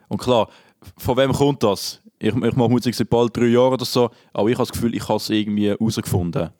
[0.09, 0.49] und klar,
[0.97, 2.01] von wem kommt das?
[2.18, 4.95] Ich, ich mache Musik seit bald drei Jahren oder so, aber ich habe das Gefühl,
[4.95, 6.51] ich habe es irgendwie herausgefunden.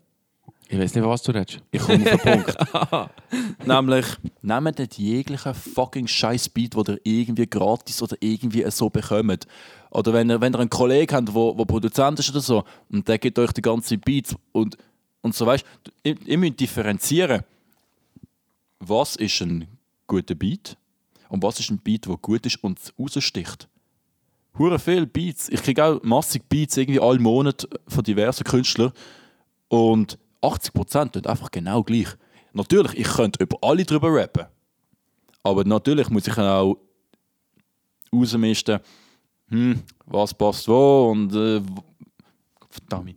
[0.69, 1.63] Ich weiß nicht, was du redest.
[1.71, 3.67] Ich komme auf den Punkt.
[3.67, 4.07] Nämlich,
[4.43, 9.47] nehmt nicht jeglichen fucking scheiß Beat, den ihr irgendwie gratis oder irgendwie so bekommt.
[9.91, 12.65] Oder wenn ihr, wenn ihr einen Kollegen habt, der wo, wo Produzent ist oder so,
[12.91, 14.77] und der gibt euch die ganzen Beats und,
[15.23, 17.45] und so, weißt du, ihr, ihr müsst differenzieren,
[18.81, 19.69] was ist ein
[20.09, 20.77] guter Beat
[21.29, 23.69] und was ist ein Beat, der gut ist und raussticht.
[24.59, 25.49] Hure viele Beats.
[25.49, 28.93] Ich kriege auch massig Beats irgendwie alle Monate von diversen Künstlern.
[29.69, 32.09] Und 80% tun einfach genau gleich.
[32.53, 34.47] Natürlich, ich könnte über alle drüber rappen.
[35.43, 36.79] Aber natürlich muss ich auch
[38.13, 38.81] rausmisten,
[39.49, 41.61] hm, was passt wo und äh,
[42.69, 43.15] verdammt.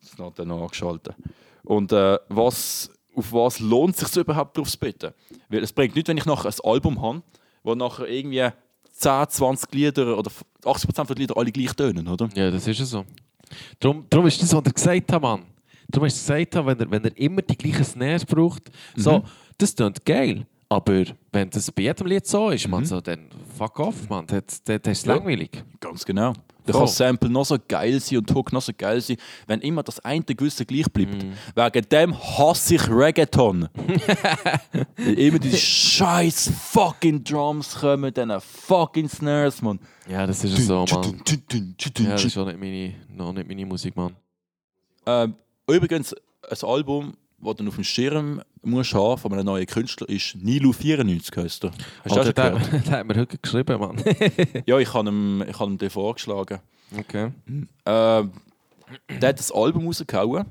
[0.00, 1.14] Das noch dann noch angeschaltet.
[1.62, 5.12] Und äh, was, auf was lohnt es sich überhaupt drauf zu bitten?
[5.48, 7.22] Weil es bringt nichts, wenn ich nachher ein Album habe,
[7.62, 8.48] wo nachher irgendwie
[8.92, 10.30] 10, 20 Lieder oder
[10.62, 12.28] 80% der Lieder alle gleich tönen, oder?
[12.34, 13.04] Ja, das ist ja so.
[13.78, 15.44] Darum, darum ist das, was er gesagt hat, Mann.
[15.88, 19.22] Darum hast du gesagt, wenn er, wenn er immer die gleichen Snares braucht, so,
[19.58, 20.46] das klingt geil.
[20.68, 24.26] Aber wenn das bei jedem Lied so ist, man, so, dann fuck off, man.
[24.26, 25.14] Das, das, das ist Ja.
[25.14, 25.62] langweilig.
[25.78, 26.32] Ganz genau.
[26.64, 29.16] Da kann das Sample noch so geil sein und Hook noch so geil sein,
[29.46, 31.24] wenn immer das eine gewisse gleich bleibt.
[31.54, 33.68] Wegen dem hasse ich Reggaeton.
[35.16, 39.78] Immer die scheiß fucking Drums kommen, dann fucking Snares, man.
[40.08, 41.22] Ja, das ist so, Mann.
[42.00, 44.16] Ja, das ist auch nicht meine, noch nicht meine Musik, Mann.
[45.06, 45.34] Ähm,
[45.74, 46.14] übrigens,
[46.48, 50.72] ein Album, das du auf dem Schirm musst haben von einem neuen Künstler, ist Nilu
[50.72, 51.70] 94 heißt er.
[52.04, 52.72] Hast du das schon gehört?
[52.72, 54.02] der, der hat mir heute geschrieben, Mann.
[54.66, 56.58] Ja, ich habe ihm, ich habe ihm den vorgeschlagen.
[56.98, 57.30] okay.
[57.86, 58.32] Ähm,
[59.20, 60.46] der hat das Album rausgehauen.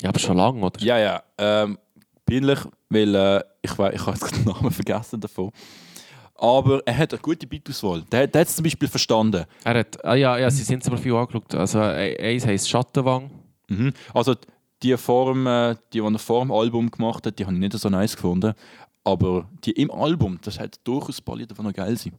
[0.00, 0.80] Ja, aber schon lange, oder?
[0.82, 1.22] Ja, ja.
[1.38, 1.78] Ähm,
[2.26, 2.58] peinlich,
[2.90, 5.50] weil äh, ich, wei- ich habe jetzt den Namen vergessen davon.
[6.34, 8.02] Aber er hat eine gute Beatauswahl.
[8.10, 9.44] Der, der hat es zum Beispiel verstanden.
[9.62, 11.54] Er hat, ah, ja, ja, sie sind aber viel angeschaut.
[11.54, 13.30] Also, äh, eins heisst Schattenwang.
[13.78, 13.92] Mhm.
[14.14, 14.34] Also
[14.82, 17.72] die Form, äh, die, die er vor dem Album gemacht hat, die habe ich nicht
[17.78, 18.54] so nice gefunden.
[19.04, 22.14] Aber die im Album, das hat durchaus ein paar Lieder, die noch geil sind.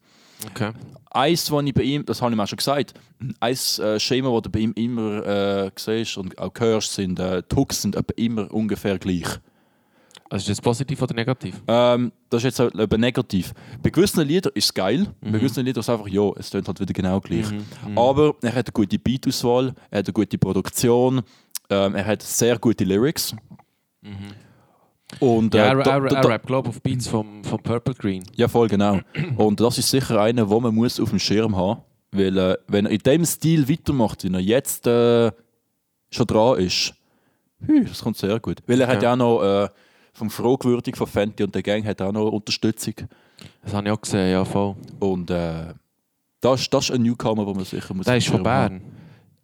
[0.51, 0.71] Okay.
[1.11, 2.93] Eins, was ich bei ihm, das habe ich mir auch schon gesagt,
[3.39, 7.41] ein äh, Schema, das du bei ihm immer äh, siehst und auch hörst, sind, äh,
[7.49, 9.27] die Hooks sind immer ungefähr gleich.
[10.29, 11.61] Also ist das positiv oder negativ?
[11.67, 13.53] Ähm, das ist jetzt halt eben negativ.
[13.83, 15.31] Bei gewissen Liedern ist es geil, Mhm.
[15.31, 17.45] bei gewissen Liedern ist es einfach, ja, es klingt halt wieder genau gleich.
[17.95, 21.21] Aber er hat eine gute Beatauswahl, er hat eine gute Produktion,
[21.69, 23.35] ähm, er hat sehr gute Lyrics.
[25.19, 25.59] Und, Mhm.
[25.59, 28.23] Ja, äh, er, er, er rappt, glaube ich, auf Beats vom, vom Purple Green.
[28.35, 28.99] ja, voll genau.
[29.37, 32.85] Und das ist sicher einer, wo man muss auf dem Schirm haben Weil, äh, wenn
[32.87, 35.31] er in dem Stil weitermacht, wie er jetzt äh,
[36.09, 36.93] schon dran ist,
[37.67, 38.59] hui, das kommt sehr gut.
[38.67, 39.05] Weil er hat Okay.
[39.05, 39.69] ja auch noch äh,
[40.13, 42.95] vom Fragwürdig von Fenty und der Gang hat auch noch Unterstützung.
[43.63, 44.75] Das habe ich auch gesehen, ja, voll.
[44.99, 45.73] Und äh,
[46.41, 48.81] das, ist- das ist ein Newcomer, den man sicher muss Der ist von Schirm haben.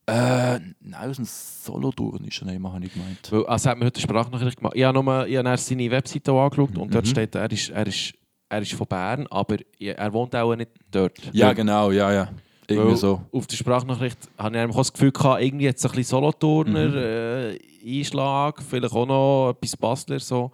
[0.09, 3.31] Äh, nein, aus dem Solothurn ist er nicht, habe ich gemeint.
[3.31, 4.73] Weil, also hat mir heute eine Sprachnachricht gemacht.
[4.75, 7.09] Ich habe, nur, ich habe seine Webseite angeschaut und dort Mhm.
[7.09, 8.13] steht, er ist, er, ist,
[8.49, 11.17] er ist von Bern, aber er wohnt auch nicht dort.
[11.33, 12.29] Ja, genau, ja, ja.
[12.67, 13.21] Irgendwie weil so.
[13.31, 16.95] Auf der Sprachnachricht habe ich auch das Gefühl gehabt, irgendwie jetzt ein bisschen Solothurner Mhm.
[16.97, 17.59] äh,
[17.99, 20.51] Einschlag, vielleicht auch noch etwas Basler so.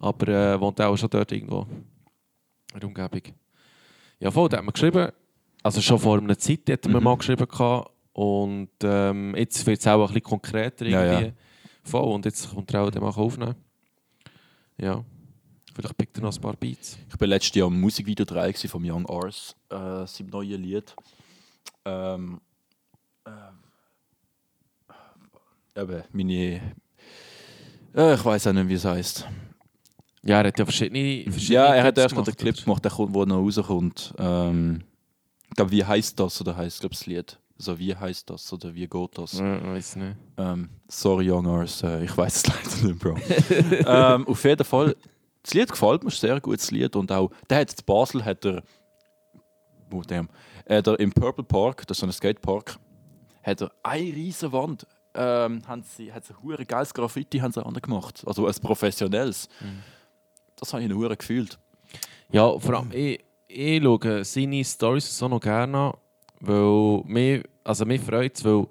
[0.00, 1.64] Aber äh, wohnt auch schon dort irgendwo
[2.72, 3.22] in der Umgebung.
[4.18, 5.12] Ja, voll, der hat mir geschrieben,
[5.62, 7.04] also schon vor einer Zeit hat mir Mhm.
[7.04, 11.26] mal geschrieben gehabt, und ähm, jetzt wird es auch ein bisschen konkreter Ja, irgendwie.
[11.26, 11.32] ja.
[11.82, 13.56] Voll, und jetzt kommt er auch den mal aufnehmen.
[14.78, 15.04] Ja,
[15.74, 16.96] vielleicht pickt er noch ein paar Beats.
[17.12, 20.94] Ich war letztes Jahr im Musikvideo 3 gewesen vom Young Ars, äh, seinem neuen Lied.
[21.84, 22.40] Ähm,
[23.26, 23.30] äh,
[25.80, 26.74] eben, meine.
[27.94, 29.28] Äh, ich weiß auch nicht, wie es heißt.
[30.22, 32.84] Ja, er hat ja verschiedene, verschiedene Ja, er hat Clips erst noch den Clip gemacht,
[32.84, 34.14] der kommt, wo noch rauskommt.
[34.18, 34.84] Ähm,
[35.48, 37.38] ich glaube, wie heißt das oder heißt glaube das Lied?
[37.56, 39.38] Also wie heißt das oder wie geht das?
[39.38, 40.16] Ja, weiß nicht.
[40.36, 42.46] Ähm, sorry, Young Ars, äh, ich weiß es
[42.82, 43.16] leider nicht, Bro.
[43.86, 44.96] ähm, auf jeden Fall,
[45.42, 48.24] das Lied gefällt mir, ist ein sehr gutes Lied und auch, der hat in Basel,
[48.24, 48.62] hat er,
[49.88, 50.28] wo dem,
[50.68, 52.76] hat er im Purple Park, das ist so ein Skatepark,
[53.42, 57.52] hat er eine riesige Wand, ähm, haben sie, hat sie ein hure geiles Graffiti haben
[57.52, 58.24] sie gemacht.
[58.26, 59.48] Also ein professionelles.
[60.56, 61.58] Das habe ich in hure gefühlt.
[62.32, 65.92] Ja, vor allem, ich, ich schaue seine Stories so noch gerne an,
[66.46, 68.66] weil mich, also mich freut es, weil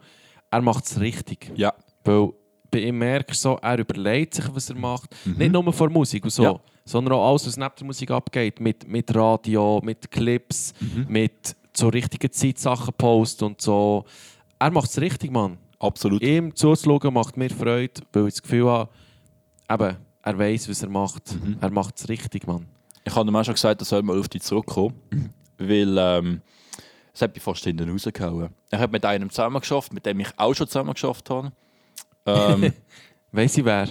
[0.52, 1.52] er macht es richtig.
[1.56, 1.74] Ja.
[2.04, 2.30] Weil
[2.70, 5.16] bei ihm merkst du so, er überlegt sich, was er macht.
[5.26, 6.60] Nicht nur vor Musik und so, Ja.
[6.86, 8.60] sondern auch alles, was neben der Musik abgeht.
[8.60, 10.74] Mit, mit Radio, mit Clips,
[11.08, 14.06] mit zur richtigen Zeit Sachen posten und so.
[14.60, 15.58] Er macht es richtig, Mann.
[15.80, 16.22] Absolut.
[16.22, 18.90] Ihm zuzuschauen macht mir Freude, weil ich das Gefühl habe,
[19.70, 21.36] eben, er weiß, was er macht.
[21.60, 22.66] Er macht es richtig, Mann.
[23.04, 24.94] Ich habe ihm auch schon gesagt, er soll mal auf dich zurückkommen.
[25.58, 26.42] Weil ähm,
[27.14, 28.50] es hat mich fast hinten rausgehauen.
[28.72, 31.52] Er hat mit einem zusammen geschafft, mit dem ich auch schon zusammen geschafft habe.
[32.26, 32.74] Ähm,
[33.32, 33.88] Weiss ich wer?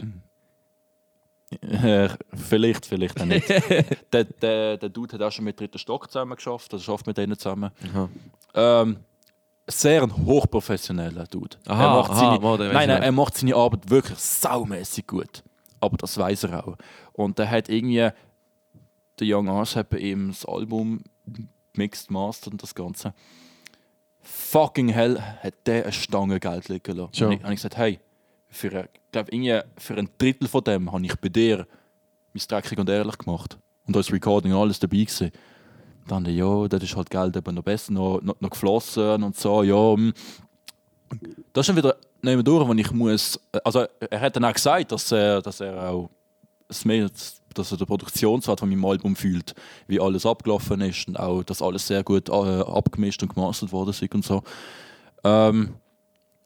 [1.61, 3.49] äh, vielleicht, vielleicht auch nicht.
[4.13, 7.17] der, der, der Dude hat auch schon mit dritten Stock zusammen geschafft, also schafft mit
[7.17, 7.71] denen zusammen.
[8.55, 8.99] Ähm,
[9.67, 11.57] sehr ein hochprofessioneller Dude.
[11.67, 15.43] Aha, er macht aha, seine, weiss nein, nein, er macht seine Arbeit wirklich saumäßig gut.
[15.81, 16.77] Aber das weiß er auch.
[17.13, 18.17] Und er hat irgendwie, der
[19.21, 21.03] Young Ars hat bei ihm das Album
[21.77, 23.15] Mixed Master und das Ganze.
[24.21, 27.15] Fucking hell hat der eine Stange Geld liegen lassen.
[27.15, 27.27] Schon.
[27.29, 27.99] Und ich habe gesagt, hey,
[28.49, 29.29] für, ein- glaub,
[29.79, 31.67] für ein Drittel von dem habe ich bei dir
[32.33, 33.59] mein dreckig und ehrlich gemacht.
[33.87, 35.33] Und als Recording alles dabei gewesen.
[36.07, 39.63] Dann, ja, das ist halt Geld eben noch besser, noch, noch, noch geflossen und so,
[39.63, 39.95] ja.
[39.95, 40.13] hm.
[41.53, 43.39] Das ist dann wieder neben durch, wenn ich muss.
[43.65, 46.11] Also, er hat dann auch gesagt, dass er, dass er auch
[46.69, 47.11] das mehr,
[47.53, 49.55] dass er den Produktionswert von meinem Album fühlt,
[49.87, 53.91] wie alles abgelaufen ist und auch, dass alles sehr gut äh, abgemischt und gemastert worden
[53.91, 54.43] ist und so.
[55.25, 55.75] Ähm,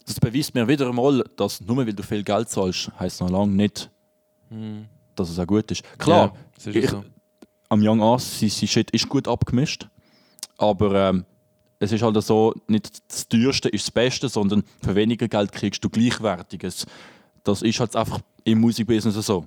[0.06, 3.52] das beweist mir wieder einmal, dass nur weil du viel Geld zahlst, heißt noch lange
[3.52, 3.90] nicht,
[5.16, 5.82] dass es auch gut ist.
[5.98, 6.32] Klar,
[6.64, 7.04] Ja, ist ich, so.
[7.68, 9.88] am Young Ass, sein Shit ist gut abgemischt,
[10.58, 11.24] aber ähm,
[11.78, 15.84] es ist halt so, nicht das teuerste ist das Beste, sondern für weniger Geld kriegst
[15.84, 16.86] du gleichwertiges.
[17.44, 19.44] Das ist halt einfach im Musikbusiness so.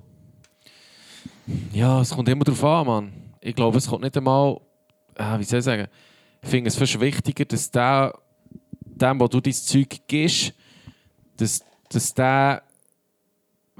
[1.72, 3.12] Ja, es kommt immer darauf an, Mann.
[3.40, 4.60] Ich glaube, es kommt nicht einmal.
[5.16, 5.86] Ah, wie soll ich sagen?
[6.42, 8.14] Ich finde es fast wichtiger, dass der,
[8.84, 10.54] dem, wo du dein Zeug gibst,
[11.36, 12.62] dass, dass der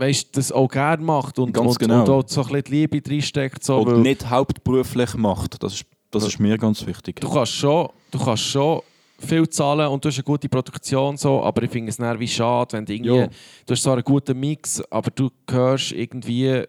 [0.01, 2.01] weißt, das auch gerne macht und, Ganz und, genau.
[2.01, 3.63] und auch so ein bisschen Liebe reinsteckt.
[3.63, 5.63] So, Und nicht hauptberuflich macht.
[5.63, 7.21] Das ist, das ist mir ganz wichtig.
[7.21, 8.81] du, kannst schon, du kannst schon
[9.19, 12.73] viel zahlen und du hast eine gute Produktion, so, aber ich finde es wie schade,
[12.73, 13.17] wenn du irgendwie.
[13.17, 13.27] Ja.
[13.67, 16.65] Du hast zwar einen guten Mix, aber du hörst irgendwie,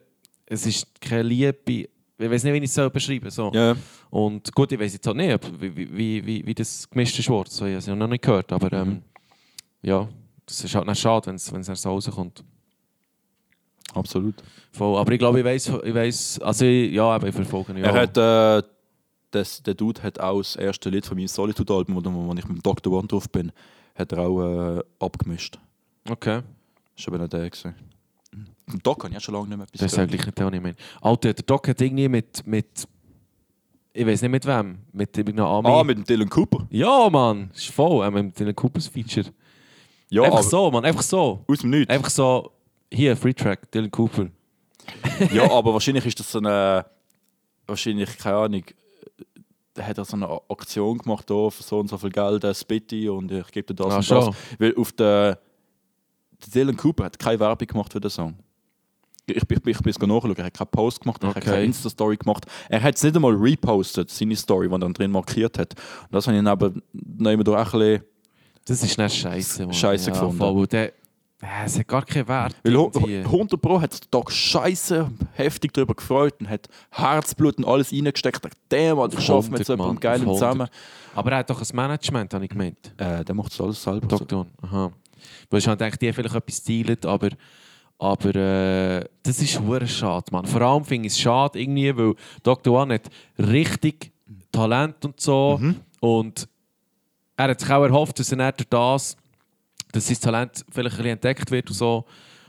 [0.52, 1.56] es ist keine Liebe.
[1.66, 3.52] Ich weiß nicht, wie ich es soll beschreiben soll.
[3.52, 3.58] So.
[3.58, 3.76] Ja,
[4.10, 7.50] Und gut, ich weiß jetzt auch nicht, wie, wie, wie, wie das gemischt ist worden.
[7.50, 9.02] So, ich habe es ja noch nicht gehört, aber ähm,
[9.82, 10.08] ja,
[10.46, 12.44] das ist halt nicht schade, wenn es es erst so rauskommt.
[13.96, 14.36] absolut.
[14.72, 14.98] Voll.
[15.00, 17.86] Aber ich glaube, ich weiß, ich weiß, also ich, ja, aber ich verfolge ihn, ja.
[17.86, 18.68] Er hat, äh,
[19.32, 22.66] das, der Dude hat auch das erste Lied von meinem Solitude-Album, wo, wo ich mit
[22.66, 22.94] Dr.
[22.94, 23.52] One drauf bin,
[23.96, 25.58] hat er auch äh, abgemischt.
[26.10, 26.42] Okay,
[26.96, 27.50] Das war eben der.
[27.50, 27.74] Gewesen.
[28.80, 30.12] Doc habe ich auch schon lange nicht mehr etwas das ist gehört.
[30.12, 30.76] eigentlich nicht, ich meine.
[31.02, 32.88] Alter, der Doc hat irgendwie mit, mit
[33.94, 35.68] ich weiß nicht mit wem, mit irgendeinem Ami.
[35.70, 36.66] Ah, mit dem Dylan Cooper.
[36.70, 39.26] ja, Mann, ist voll, äh, mit den Coopers Feature.
[40.10, 41.44] Ja, einfach so, Mann, einfach so.
[41.48, 41.90] aus dem Nichts.
[41.94, 42.52] Einfach so,
[42.92, 44.28] hier, Free Track, Dylan Cooper.
[45.34, 46.86] ja, aber wahrscheinlich ist das so eine.
[47.68, 48.64] Wahrscheinlich, keine Ahnung.
[49.74, 52.54] Da hat er so eine Aktion gemacht hier für so und so viel Geld, ein
[52.54, 54.26] Spitty und ich gebe dir das Ah, und schon.
[54.26, 54.36] das.
[54.60, 55.36] Weil auf der.
[55.36, 58.36] der Dylan Cooper hat keine Werbung gemacht für den Song.
[59.32, 61.46] Ich, ich, ich, ich bin es nachschauen, er hat keinen Post gemacht, er hat Okay.
[61.50, 62.46] keine Insta-Story gemacht.
[62.70, 65.74] Er hat es nicht einmal repostet, seine Story, die er dann drin markiert hat.
[66.04, 68.04] Und das habe ich neben, neben da auch ein bisschen.
[68.66, 69.74] Das ist nicht scheiße, Mann.
[69.74, 70.38] Scheisse ja, gefunden.
[70.38, 70.94] Voll, der,
[71.66, 72.56] es hat gar keinen Wert.
[72.64, 73.18] Weil hu- irgendwie.
[73.18, 78.44] 100 Pro hat der Doc scheiße heftig darüber gefreut und hat Herzblut und alles reingesteckt.
[78.46, 80.36] Er hat dermal geschafft mit so 100, jemandem Mann, 100.
[80.38, 80.68] zusammen.
[81.16, 82.94] Aber er hat doch ein Management, habe ich gemeint.
[82.98, 84.08] Äh, der macht das alles selber.
[84.08, 84.42] Dr.
[84.42, 84.50] One.
[84.62, 84.92] Aha.
[85.50, 87.30] Weil ich denke, die haben vielleicht etwas zielt, aber,
[88.02, 90.48] aber äh, das ist hure schade, Mann.
[90.48, 92.82] Vor allem finde ich es schade, irgendwie, weil Dr.
[92.82, 94.12] One hat richtig
[94.52, 95.60] Talent und so.
[95.62, 95.76] Mhm.
[96.00, 96.48] Und
[97.38, 99.18] er hat sich auch erhofft, dass er nicht durch das,
[99.92, 102.06] dass sein Talent vielleicht ein bisschen entdeckt wird und so.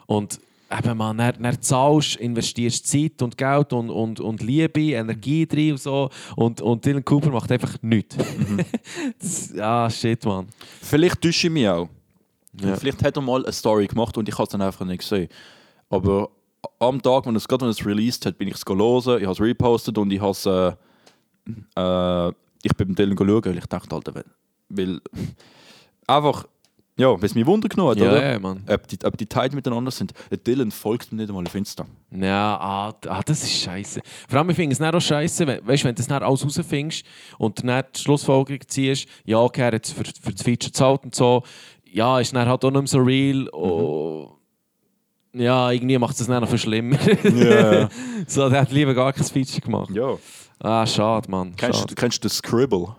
[0.07, 0.41] Und
[0.71, 5.73] eben, man, dann, dann zahlst, investierst Zeit und Geld und, und, und Liebe, Energie drin
[5.73, 6.09] und so.
[6.35, 8.17] Und, und Dylan Cooper macht einfach nichts.
[8.17, 8.61] Mhm.
[9.21, 10.47] das, ah, shit, Mann.
[10.81, 11.91] Vielleicht täusche ich mich auch.
[12.61, 12.77] Ja.
[12.77, 15.29] Vielleicht hat er mal eine Story gemacht und ich habe es dann einfach nicht gesehen.
[15.89, 16.31] Aber
[16.79, 19.33] am Tag, wenn es gerade wenn es released hat, bin ich es hören, ich habe
[19.33, 20.47] es repostet und ich habe es.
[20.47, 20.73] Äh,
[21.77, 22.33] äh,
[22.65, 24.25] ich bin beim Dylan schauen, weil ich dachte, Alter, weil,
[24.69, 25.01] weil
[26.07, 26.47] einfach,
[26.97, 28.33] ja, weil es mich Wunder genommen hat, Ja, oder?
[28.33, 28.63] ja, Mann.
[28.69, 30.13] Ob die, ob die Teile miteinander sind.
[30.31, 31.87] Der Dylan folgt mir nicht einmal auf Insta.
[32.13, 34.01] Ja, ah, ah, das ist scheiße.
[34.29, 36.45] Vor allem, ich finde es nicht auch scheiße, wenn, weißt, wenn du das nicht alles
[36.45, 37.05] rausfindest
[37.39, 41.15] und dann die Schlussfolgerung ziehst, ja, okay, er hat für, für das Feature gezahlt und
[41.15, 41.43] so.
[41.93, 43.49] Ja, ist dann halt auch nicht mehr so real.
[43.53, 44.37] Oh,
[45.35, 46.99] ja, irgendwie macht es dann noch viel schlimmer.
[47.25, 47.89] Ja.
[48.27, 49.91] so, der hat lieber gar kein Feature gemacht.
[49.91, 50.17] ja.
[50.65, 51.57] Ah, schade, Mann.
[51.57, 51.95] Kennst, Schade.
[51.95, 52.95] du- kennst du den Scribble?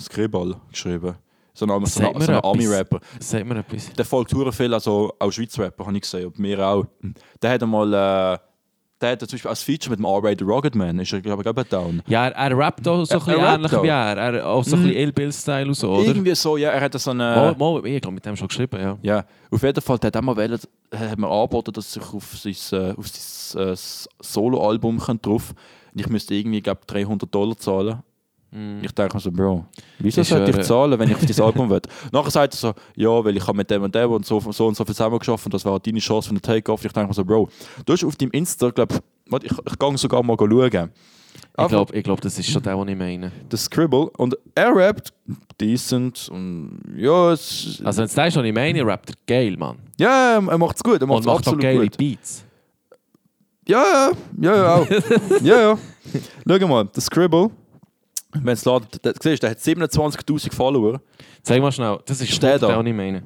[0.00, 1.16] Scribble geschrieben.
[1.52, 2.40] So ein, so ein, so ein.
[2.42, 2.98] Ami-Rapper.
[3.20, 3.92] Sag mir etwas.
[3.92, 6.86] Der folgt viel, also auch Schweizer Rapper, habe ich gesehen, und mir auch.
[7.42, 8.38] Der hat einmal, äh,
[9.04, 11.64] der hat zum Beispiel als Feature mit dem R-Rated Rocketman, ist er, glaube ich, auch
[11.64, 12.02] down.
[12.06, 14.16] Ja, er, er rappt auch so ein Er- bisschen er ähnlich wie er.
[14.34, 16.06] er auch so ein bisschen Ill-Bill-Style und so, oder?
[16.06, 17.22] Irgendwie so, ja, er hat so eine...
[17.22, 18.98] Mal, mal, ich glaube, mit dem schon geschrieben, ja.
[19.02, 20.58] Ja, auf jeden Fall, der hat auch mal wollen,
[20.94, 23.76] hat mir angeboten, dass ich auf sein, äh, auf sein äh,
[24.20, 25.54] Solo-Album kann drauf
[25.92, 28.02] und ich müsste irgendwie, glaube 300 Dollar zahlen.
[28.82, 29.64] Ich denke mir so, Bro,
[29.98, 31.80] wieso Ich sollte ich zahlen, wenn ich auf dieses Album will?
[32.12, 34.66] Nachher sagt er so, ja, weil ich habe mit dem und dem und so, so
[34.68, 36.84] und so viel zusammengeschafft und das wäre deine Chance für einen Take-Off.
[36.84, 37.48] Ich denke mir so, Bro,
[37.84, 38.94] du hast auf deinem Insta, glaube
[39.42, 40.90] ich, ich gehe sogar mal schauen.
[41.58, 43.32] Ich glaube, ich glaub, das ist schon der, den ich meine.
[43.50, 45.12] Der Scribble und er rappt
[45.60, 49.56] decent und ja, es, Also, wenn es der ist, den ich meine, rappt er geil,
[49.56, 49.78] Mann.
[49.98, 51.96] ja, er macht es gut, er macht Und macht auch geile gut.
[51.96, 52.44] Beats.
[53.66, 54.90] Ja, ja, ja, ja, auch.
[55.42, 55.78] ja, ja.
[56.46, 57.50] Schau mal, der Scribble,
[58.34, 61.00] wenn es ladet, der, siehst, du, der hat 27.000 Follower.
[61.42, 62.76] Sag mal schnell, das ist der, da.
[62.76, 63.22] den ich meine.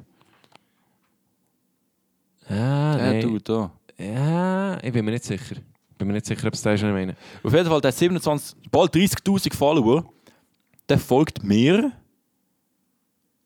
[2.47, 3.21] Ah, Der nein.
[3.21, 3.71] tut da.
[3.97, 5.55] Ja, ich bin mir nicht sicher.
[5.91, 7.15] Ich bin mir nicht sicher, ob es der ist, den ich meine.
[7.43, 10.05] Auf jeden Fall, der hat 27, bald 30.000 Follower.
[10.87, 11.91] Der folgt mir.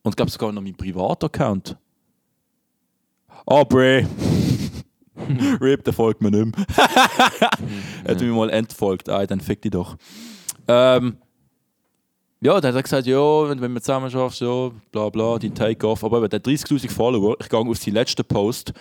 [0.04, 1.78] Und ich glaube sogar noch meinen Privataccount.
[3.46, 4.08] Ah, Bre.
[5.62, 6.66] Rip, der folgt mir nicht mehr.
[8.06, 9.10] er hat mir mal entfolgt.
[9.10, 9.98] Ah, dann fick dich doch.
[10.68, 11.18] Ähm,
[12.44, 15.50] ja, dann hat er gesagt, ja, wenn, wenn wir zusammen schaffen, ja, bla bla, die
[15.50, 16.04] Take-Off.
[16.04, 17.38] Aber eben, der hat 30.000 Follower.
[17.40, 18.74] Ich gehe auf seinen letzten Post.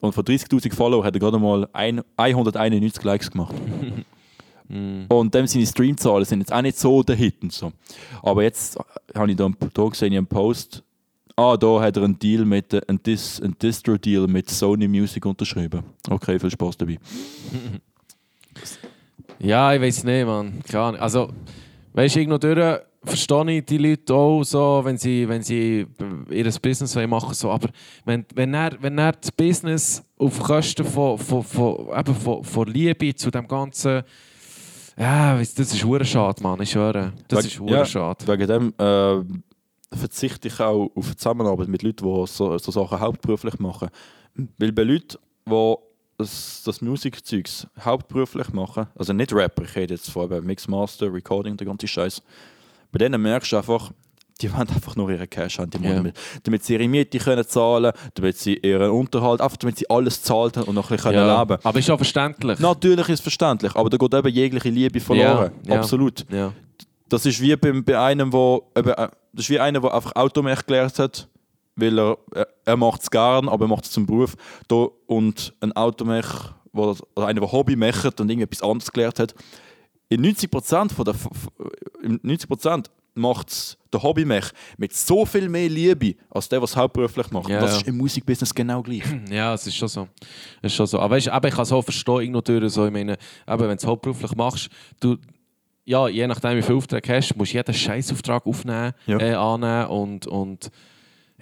[0.00, 3.54] Und von 30.000 Follower hat er gerade mal ein, 191 Likes gemacht.
[5.08, 7.72] Und dem seine Streamzahlen sind jetzt auch nicht so der Hit und so.
[8.22, 10.82] Aber jetzt äh, habe ich da, da gesehen, in einem Post,
[11.36, 15.26] ah, da hat er einen Deal mit, äh, einen, Dis, einen Distro-Deal mit Sony Music
[15.26, 15.82] unterschrieben.
[16.08, 16.98] Okay, viel Spaß dabei.
[19.38, 20.62] Ja, ich weiß nicht, Mann.
[20.70, 21.00] Keine Ahnung.
[21.00, 21.30] Also,
[21.94, 25.86] weißt du, irgendwo durch verstehe ich die Leute auch so, wenn sie, wenn sie
[26.30, 27.50] ihr Business machen so.
[27.50, 27.68] Aber
[28.04, 32.68] wenn, wenn, er, wenn er das Business auf Kosten von, von, von, eben von, von
[32.68, 34.02] Liebe zu dem Ganzen.
[34.96, 36.60] Ja, das ist hure schade, Mann.
[36.60, 37.12] Ich schwöre.
[37.28, 38.26] Das ist hure ja, schade.
[38.26, 43.00] Wegen dem äh, verzichte ich auch auf eine Zusammenarbeit mit Leuten, die so, so Sachen
[43.00, 43.88] hauptberuflich machen.
[44.58, 45.74] Weil bei Leuten, die
[46.18, 51.66] das, das Musikzeugs hauptberuflich machen, also nicht Rapper, ich rede jetzt eben Mixmaster, Recording, der
[51.66, 52.22] ganze Scheiß,
[52.92, 53.90] bei denen merkst du einfach,
[54.40, 55.94] die wollen einfach nur ihre Cash haben, die Ja.
[55.94, 60.22] damit, damit sie ihre Miete können zahlen damit sie ihren Unterhalt, einfach damit sie alles
[60.22, 61.40] zahlt haben und noch ein bisschen Ja.
[61.40, 62.58] leben Aber ist auch verständlich.
[62.58, 65.52] Natürlich ist es verständlich, aber da geht eben jegliche Liebe verloren.
[65.66, 65.76] Ja.
[65.76, 66.24] Absolut.
[67.08, 70.14] Das ist wie bei, bei einem, wo, eben, äh, das ist wie einer, der einfach
[70.16, 71.28] Automech gelernt hat,
[71.76, 74.34] weil er, er, er macht es gern, aber er macht es zum Beruf.
[74.66, 76.26] Da, und ein Automech,
[76.72, 79.34] wo, also einer, der Hobby macht und irgendetwas anderes gelernt hat,
[80.14, 81.14] in 90% von der,
[82.02, 84.46] in 90% macht der Hobbymech
[84.78, 87.48] mit so viel mehr Liebe als der, was es hauptberuflich macht.
[87.48, 87.76] Ja, und das ja.
[87.78, 89.02] ist im Musikbusiness genau gleich.
[89.30, 90.08] Ja, es ist schon so.
[90.62, 90.98] Es ist schon so.
[90.98, 92.34] Aber weißt, eben, ich kann es auch verstehen,
[92.68, 95.16] so, ich meine, eben, wenn du es hauptberuflich machst, du,
[95.84, 99.18] ja, je nachdem, wie viel Aufträge hast, musst du jeden Scheißauftrag aufnehmen, Ja.
[99.18, 100.70] äh, annehmen und, und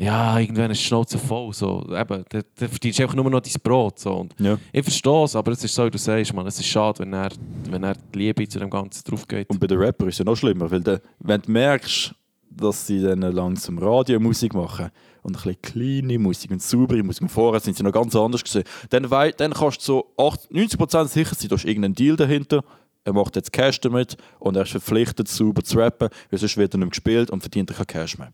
[0.00, 1.52] ja, irgendwann ist die Schnauze voll.
[1.52, 1.82] So.
[1.94, 3.98] Eben, da, da verdienst du einfach nur noch dein Brot.
[3.98, 4.12] So.
[4.14, 4.58] Und Ja.
[4.72, 7.12] ich verstehe es, aber es ist so, wie du sagst, man, es ist schade, wenn
[7.12, 7.28] er,
[7.70, 9.48] wenn er die Liebe zu dem Ganzen drauf geht.
[9.50, 12.14] Und bei den Rappern ist es ja noch schlimmer, weil der, wenn du merkst,
[12.52, 14.90] dass sie dann langsam Radiomusik machen
[15.22, 18.42] und ein bisschen kleine Musik und saubere Musik, und vorher sind sie noch ganz anders
[18.42, 22.16] gesehen, dann, wei- dann kannst du so 80, 90% sicher sein, da ist irgendein Deal
[22.16, 22.64] dahinter,
[23.04, 26.74] er macht jetzt Cash damit und er ist verpflichtet, sauber zu rappen, weil sonst wird
[26.74, 28.32] er nicht gespielt und verdient er kein Cash mehr.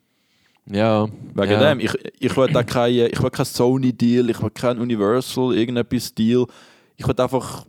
[0.70, 1.06] Ja.
[1.34, 1.74] Wegen ja.
[1.74, 6.14] dem, ich, ich will da kein, ich will kein Sony-Deal, ich will kein Universal, irgendetwas
[6.14, 6.46] Deal.
[6.96, 7.66] Ich will einfach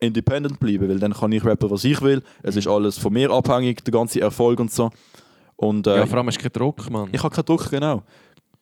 [0.00, 2.22] independent bleiben, weil dann kann ich rappen, was ich will.
[2.42, 4.90] Es ist alles von mir abhängig, der ganze Erfolg und so.
[5.56, 7.08] Und äh, ja, vor allem hast du keinen Druck, Mann.
[7.12, 8.02] ich habe keinen Druck, genau.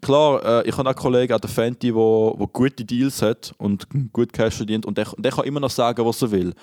[0.00, 3.86] Klar, äh, ich habe auch einen Kollegen, auch der Fenty, der gute Deals hat und
[4.12, 6.54] gut Cash verdient und der, der kann immer noch sagen, was er will.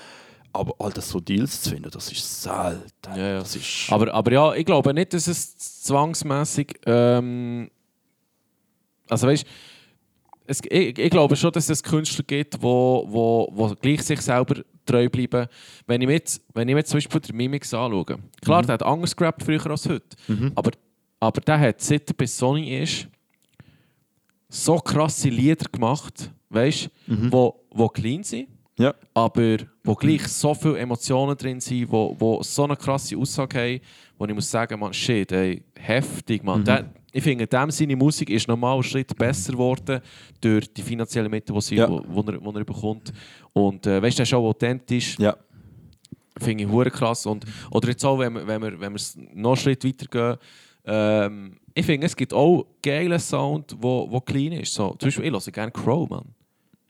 [0.54, 3.10] Aber Alter, so Deals zu finden, das ist selten.
[3.16, 3.40] Ja, ja.
[3.40, 3.88] Das ist...
[3.90, 6.80] Aber, aber ja, ich glaube nicht, dass es zwangsmäßig.
[6.86, 7.72] Ähm,
[9.10, 9.46] also weißt
[10.46, 14.62] es, ich, ich glaube schon, dass es Künstler gibt, wo, wo, wo gleich sich selber
[14.86, 15.48] treu bleiben.
[15.88, 18.84] Wenn ich mir jetzt, wenn ich mir zum Beispiel den Mimix anschaue, klar, der hat
[18.84, 20.16] anders gerappt früher als heute,
[20.56, 20.72] aber,
[21.20, 23.08] aber der hat, seit er bei Sony ist,
[24.50, 28.94] so krasse Lieder gemacht, weißt du, wo, wo clean sind ja.
[29.14, 33.80] aber wo gleich so viele Emotionen drin sind, wo, wo so eine krasse Aussage haben,
[34.18, 36.64] wo ich muss sagen, man, shit, ey, heftig, man.
[36.64, 40.02] Der, ich finde, dem seine Musik ist nochmal einen Schritt besser geworden
[40.42, 41.90] durch die finanziellen Mittel, die, sie, Ja.
[41.90, 43.14] wo, wo, er, wo er bekommt.
[43.54, 45.18] Und äh, weißt du, der ist auch authentisch.
[45.20, 45.36] Ja.
[46.40, 47.26] Finde ich hure krass.
[47.28, 49.02] Und, oder jetzt auch, wenn wir, wenn wir, wenn wir
[49.36, 50.38] noch einen Schritt weiter gehen,
[50.86, 54.74] ähm, ich finde, es gibt auch geilen Sound, wo, wo clean ist.
[54.74, 56.26] So, zum Beispiel, ich höre gerne Crow, Mann.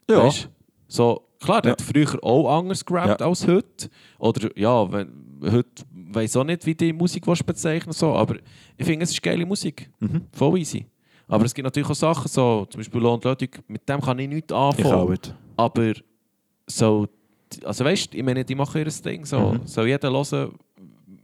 [0.10, 0.24] Ja.
[0.24, 0.50] Weißt?
[0.88, 1.74] So, klar, der Ja.
[1.74, 3.28] hat früher auch anders gerappt Ja.
[3.28, 3.90] als heute.
[4.20, 8.36] Oder ja, wenn, heute weiß auch nicht, wie die Musik bezeichnen so, aber
[8.78, 9.90] ich finde, es ist geile Musik.
[10.00, 10.22] Mhm.
[10.32, 10.86] Voll easy.
[11.28, 14.28] Aber es gibt natürlich auch Sachen, so, zum Beispiel Lohn Ludwig, mit dem kann ich
[14.28, 15.10] nichts Ich anfangen.
[15.12, 15.36] nicht.
[15.56, 15.94] Aber
[16.68, 17.08] so,
[17.64, 19.26] also weißt du, ich meine, die machen ihr Ding.
[19.26, 19.40] So.
[19.54, 19.66] Mhm.
[19.68, 20.54] Soll jeder hören,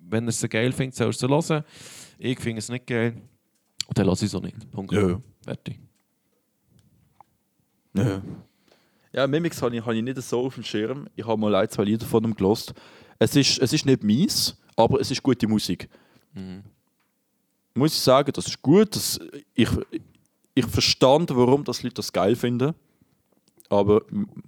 [0.10, 1.64] wenn er es geil findet, soll er es hören.
[2.18, 3.14] Ich finde es nicht geil.
[3.88, 4.72] Und dann lasse ich es auch nicht.
[4.72, 4.92] Punkt.
[4.94, 5.20] Ja.
[5.44, 5.80] Fertig.
[7.94, 8.22] Ja.
[9.12, 11.08] Ja, Mimix habe ich, habe ich nicht so auf dem Schirm.
[11.16, 12.74] Ich habe mal ein, zwei Lieder von ihm gelost.
[13.18, 15.90] Es ist, es ist nicht mies, aber es ist gute Musik.
[16.34, 16.64] Mhm.
[17.74, 18.96] Muss ich sagen, das ist gut.
[18.96, 19.20] Das,
[19.54, 19.70] ich,
[20.54, 22.74] ich verstand, warum das Leute das geil finden.
[23.70, 24.02] Aber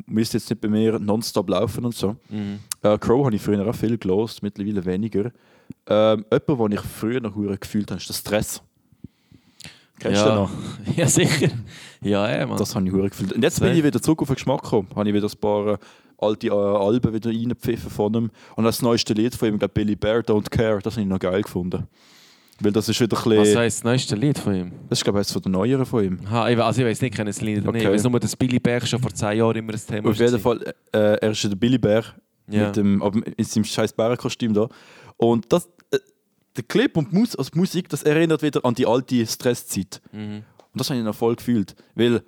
[0.05, 2.15] müsste jetzt nicht bei mir nonstop laufen und so.
[2.29, 2.59] Mhm.
[2.81, 5.31] Äh, Crow habe ich früher auch viel gelost, mittlerweile weniger.
[5.87, 8.61] Ähm, jemand, den ich früher noch gefühlt habe, ist der Stress.
[10.01, 10.35] Kennst du den ja.
[10.35, 10.51] noch?
[10.97, 11.49] ja, sicher.
[12.01, 12.57] Ja, ja, Mann.
[12.57, 13.33] Das habe ich gefühlt.
[13.33, 13.69] Und jetzt Safe.
[13.69, 14.87] bin ich wieder zurück auf den Geschmack gekommen.
[14.95, 15.77] Habe ich wieder ein paar äh,
[16.17, 18.31] alte äh, Alben wieder reingepfiffen von ihm.
[18.55, 21.19] Und das neueste Lied von ihm, glaub, Billy Bear, Don't Care, das habe ich noch
[21.19, 21.87] geil gefunden.
[22.63, 23.57] Weil das ist wieder ein Was bisschen...
[23.59, 24.71] heisst das neueste Lied von ihm?
[24.89, 26.29] Das ist, glaube ich, eines von den neueren von ihm.
[26.29, 27.81] Ha, also ich weiß nicht, ich kenne das Lied oder nicht.
[27.81, 27.95] Ich Okay.
[27.95, 30.61] weiß nur, dass Billy Berg schon vor 10 Jahren immer ein Thema Auf jeden Fall,
[30.93, 32.03] äh, er ist der Billy Bear
[32.49, 32.67] Ja.
[32.67, 34.67] mit dem, aber in seinem scheiß Bärenkostüm da.
[35.17, 35.69] Und das, äh,
[36.55, 40.01] der Clip und die Mus also die Musik, das erinnert wieder an die alte Stresszeit.
[40.11, 40.43] Mhm.
[40.73, 41.75] Und das habe ich noch voll gefühlt.
[41.95, 42.23] Weil,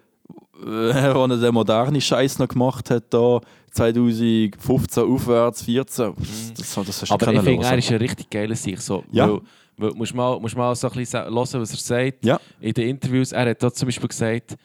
[0.65, 3.39] äh, als er den modernen Scheiß noch gemacht hat, da
[3.71, 6.13] 2015 aufwärts, 14,
[6.57, 7.21] das, das hast du Mhm.
[7.21, 8.80] Aber ich finde, er ist ein richtig geiler Sieg.
[8.82, 9.30] So, Ja.
[9.30, 9.41] Weil,
[9.78, 12.26] weil, musst mal, musst mal so ein bisschen hören, was er sagt.
[12.26, 12.39] Ja.
[12.59, 14.55] In den Interviews, er hat da zum Beispiel gesagt,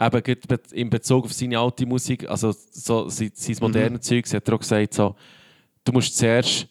[0.00, 3.62] eben in Bezug auf seine alte Musik, also so sein, sein Mhm.
[3.62, 5.14] modernes Zeug, hat er auch gesagt, so,
[5.84, 6.68] du musst zuerst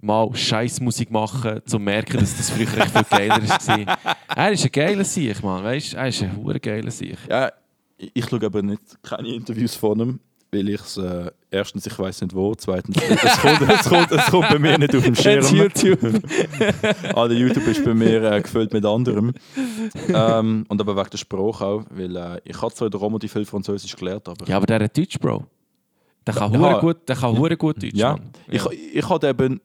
[0.00, 3.98] mal Scheißmusik machen, um zu merken, dass das früher echt viel geiler war.
[4.36, 5.94] er ist ein geiler Sieg, Mann, weißt?
[5.94, 7.16] Er ist ein hure geiler Sieg.
[7.28, 7.50] Ja,
[7.96, 10.20] ich, ich schaue aber nicht keine Interviews von ihm,
[10.52, 14.26] weil ich es äh, erstens, ich weiß nicht wo, zweitens, es kommt, es, kommt, es
[14.26, 15.44] kommt bei mir nicht auf dem Schirm.
[15.54, 16.00] YouTube.
[17.02, 19.34] Der YouTube ist bei mir äh, gefüllt mit anderem.
[20.14, 23.26] ähm, und aber wegen der Sprache auch, weil äh, ich habe zwar in der Romondi
[23.28, 25.44] viel Französisch gelernt, aber Ja, aber der hat Deutsch, Bro.
[26.26, 26.58] Der kann Ja.
[26.60, 28.30] hure gut, der kann hure gut Deutsch, ja, Mann.
[28.48, 28.62] ich,
[28.94, 29.60] ich hatte eben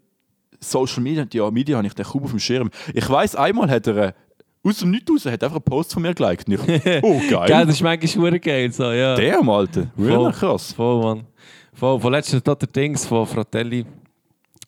[0.64, 2.70] Social Media, ja, Media habe ich den kaum auf dem Schirm.
[2.93, 4.14] Ich weiß einmal hat er äh,
[4.64, 6.47] aus dem Nichts raus, hat einfach einen Post von mir geliked.
[6.47, 6.59] Und ich,
[7.03, 7.47] oh geil.
[7.47, 9.16] Gell, das ist manchmal hure geil, so, ja.
[9.16, 10.32] Der Alter, really Voll.
[10.32, 10.74] krass.
[10.74, 11.28] Voll, Mann.
[11.74, 11.99] Voll.
[11.99, 13.86] Von letztem hat der Dings von Fratelli,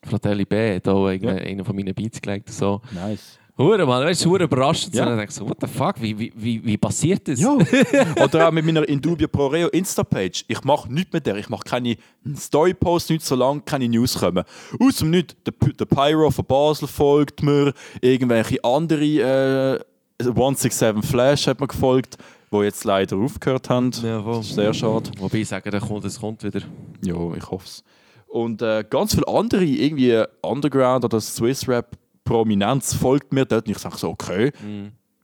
[0.02, 1.30] Fratelli B, da ja.
[1.30, 2.50] Einer von meinen Beats gelegt.
[2.50, 2.80] So.
[2.92, 3.38] Nice.
[3.58, 4.94] Hure, Mann, weißt du, hure überraschend.
[4.94, 5.06] Ja.
[5.06, 7.40] Und du so, what the fuck, wie, wie, wie, wie passiert das?
[7.40, 7.56] Ja.
[8.22, 10.44] Oder auch mit meiner Indubio Pro Reo Insta-Page.
[10.46, 11.36] Ich mache nichts mit der.
[11.36, 11.96] Ich mache keine
[12.36, 14.44] Story-Posts, nicht solange keine News kommen.
[14.78, 15.36] Aus dem Nichts.
[15.46, 17.72] Der, der Pyro von Basel folgt mir.
[18.02, 19.80] Irgendwelche andere
[20.20, 22.18] äh, 167 Flash hat mir gefolgt,
[22.52, 23.90] die jetzt leider aufgehört haben.
[24.02, 24.20] Ja.
[24.20, 25.10] Das ist sehr schade.
[25.18, 26.60] Wobei ich sage, der kommt, es kommt wieder.
[27.02, 27.84] Ja, ich hoffe es.
[28.26, 31.96] Und äh, ganz viele andere, irgendwie Underground oder Swiss Rap
[32.26, 33.66] Prominenz folgt mir dort.
[33.66, 34.52] Und ich sage so, okay,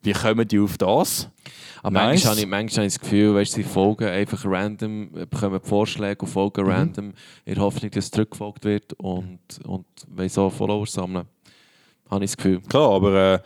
[0.04, 1.28] wie kommen die auf das?
[1.82, 2.24] Aber Nice.
[2.24, 5.60] manchmal, habe ich, manchmal habe ich das Gefühl, weißt, sie folgen einfach random, äh, bekommen
[5.62, 6.32] Vorschläge und Mhm.
[6.32, 7.12] folgen random,
[7.44, 11.26] in der Hoffnung, dass zurückgefolgt wird und, und wollen so Follower sammeln.
[12.10, 12.60] Habe ich das Gefühl.
[12.68, 13.38] Klar, aber äh,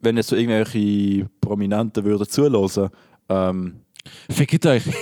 [0.00, 2.90] wenn jetzt so irgendwelche Prominenten würden zuhören,
[3.28, 3.80] ähm,
[4.30, 4.82] Fickt euch!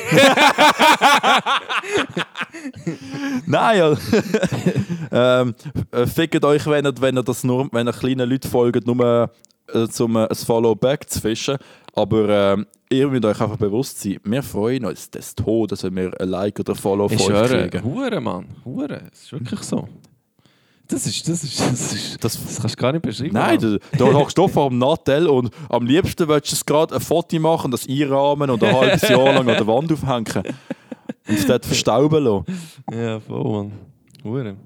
[3.47, 3.97] nein, ja.
[5.41, 5.55] ähm,
[5.91, 9.31] äh, fickt euch, wenn ihr, wenn ihr das nur, wenn ihr kleinen Leuten folgt, nur
[9.73, 11.57] äh, zum äh, ein Follow-back zu fischen.
[11.95, 16.21] Aber ähm, ihr müsst euch einfach bewusst sein, wir freuen uns des Todes, wenn wir
[16.21, 17.85] ein Like oder ein Follow von euch kriegen.
[17.85, 18.47] Hure, Mann.
[18.65, 19.03] Hure.
[19.11, 19.89] Das ist wirklich so.
[20.89, 23.33] Das ist, das ist, das ist, Das- das, kannst du gar nicht beschreiben.
[23.33, 26.95] Nein, du, du hockst doch vor dem Nattel und am liebsten willst du es gerade
[26.95, 30.55] ein Foto machen, das einrahmen und ein halbes Jahr lang an der Wand aufhängen.
[31.29, 32.45] Und es dort verstauben lassen.
[32.93, 33.73] Ja, voll, Mann.
[34.23, 34.57] Hure.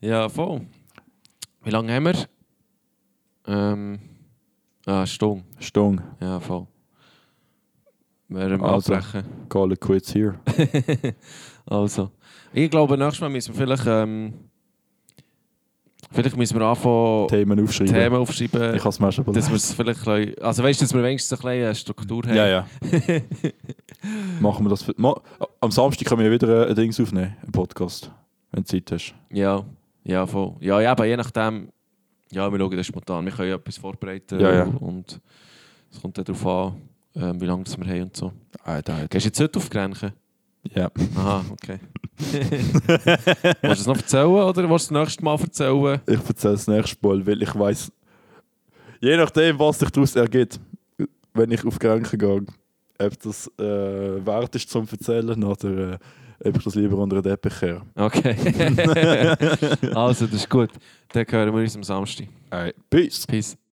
[0.00, 0.60] Ja, voll.
[1.64, 2.26] Wie lange haben wir?
[3.48, 3.98] Ähm,
[4.86, 5.42] ah, Stunde.
[5.58, 6.66] Stung, Ja, voll.
[8.28, 8.94] Wir werden Also.
[8.94, 9.24] abbrechen.
[9.48, 10.38] call it quits here.
[11.68, 12.10] Also.
[12.52, 13.86] Ich glaube, nächstes Mal müssen wir vielleicht...
[13.86, 14.34] Ähm,
[16.16, 17.94] vielleicht müssen wir anfangen, Themen aufschreiben.
[17.94, 18.74] Themen aufschreiben.
[18.74, 20.06] Ich habe es mir schon dass wir es vielleicht...
[20.42, 22.34] Also weißt du, dass wir wenigstens ein eine Struktur haben.
[22.34, 22.66] Ja, ja.
[24.40, 24.82] Machen wir das.
[24.82, 25.14] Für, ma,
[25.60, 28.10] am Samstag können wir wieder ein Dings aufnehmen, einen Podcast,
[28.52, 29.14] wenn du Zeit hast.
[29.32, 29.64] Ja,
[30.04, 30.54] ja, voll.
[30.60, 31.70] Ja, ja, aber je nachdem,
[32.30, 33.24] Ja, wir schauen das spontan.
[33.24, 34.64] Wir können ja etwas vorbereiten Ja, ja.
[34.64, 35.20] und
[35.90, 36.76] es kommt dann darauf an,
[37.14, 38.32] ähm, wie lange das wir haben und so.
[38.64, 39.08] Alter, Alter.
[39.08, 40.12] Gehst du jetzt heute auf Grenchen?
[40.74, 40.90] Ja.
[41.16, 41.78] Aha, okay.
[42.18, 46.00] willst du es noch erzählen oder willst du das nächste Mal erzählen?
[46.06, 47.92] Ich erzähle es nächstes Mal, weil ich weiß,
[49.00, 50.60] je nachdem, was sich daraus ergibt,
[51.34, 52.46] wenn ich auf Grenken gehe,
[52.98, 55.98] ob das äh, wert ist zum Erzählen oder äh,
[56.48, 57.82] ob ich das lieber unter den Teppich kehre.
[57.94, 58.36] Okay.
[59.94, 60.70] also, das ist gut.
[61.08, 62.28] Dann hören wir uns am Samstag.
[62.50, 63.26] Hey, peace!
[63.26, 63.56] Peace.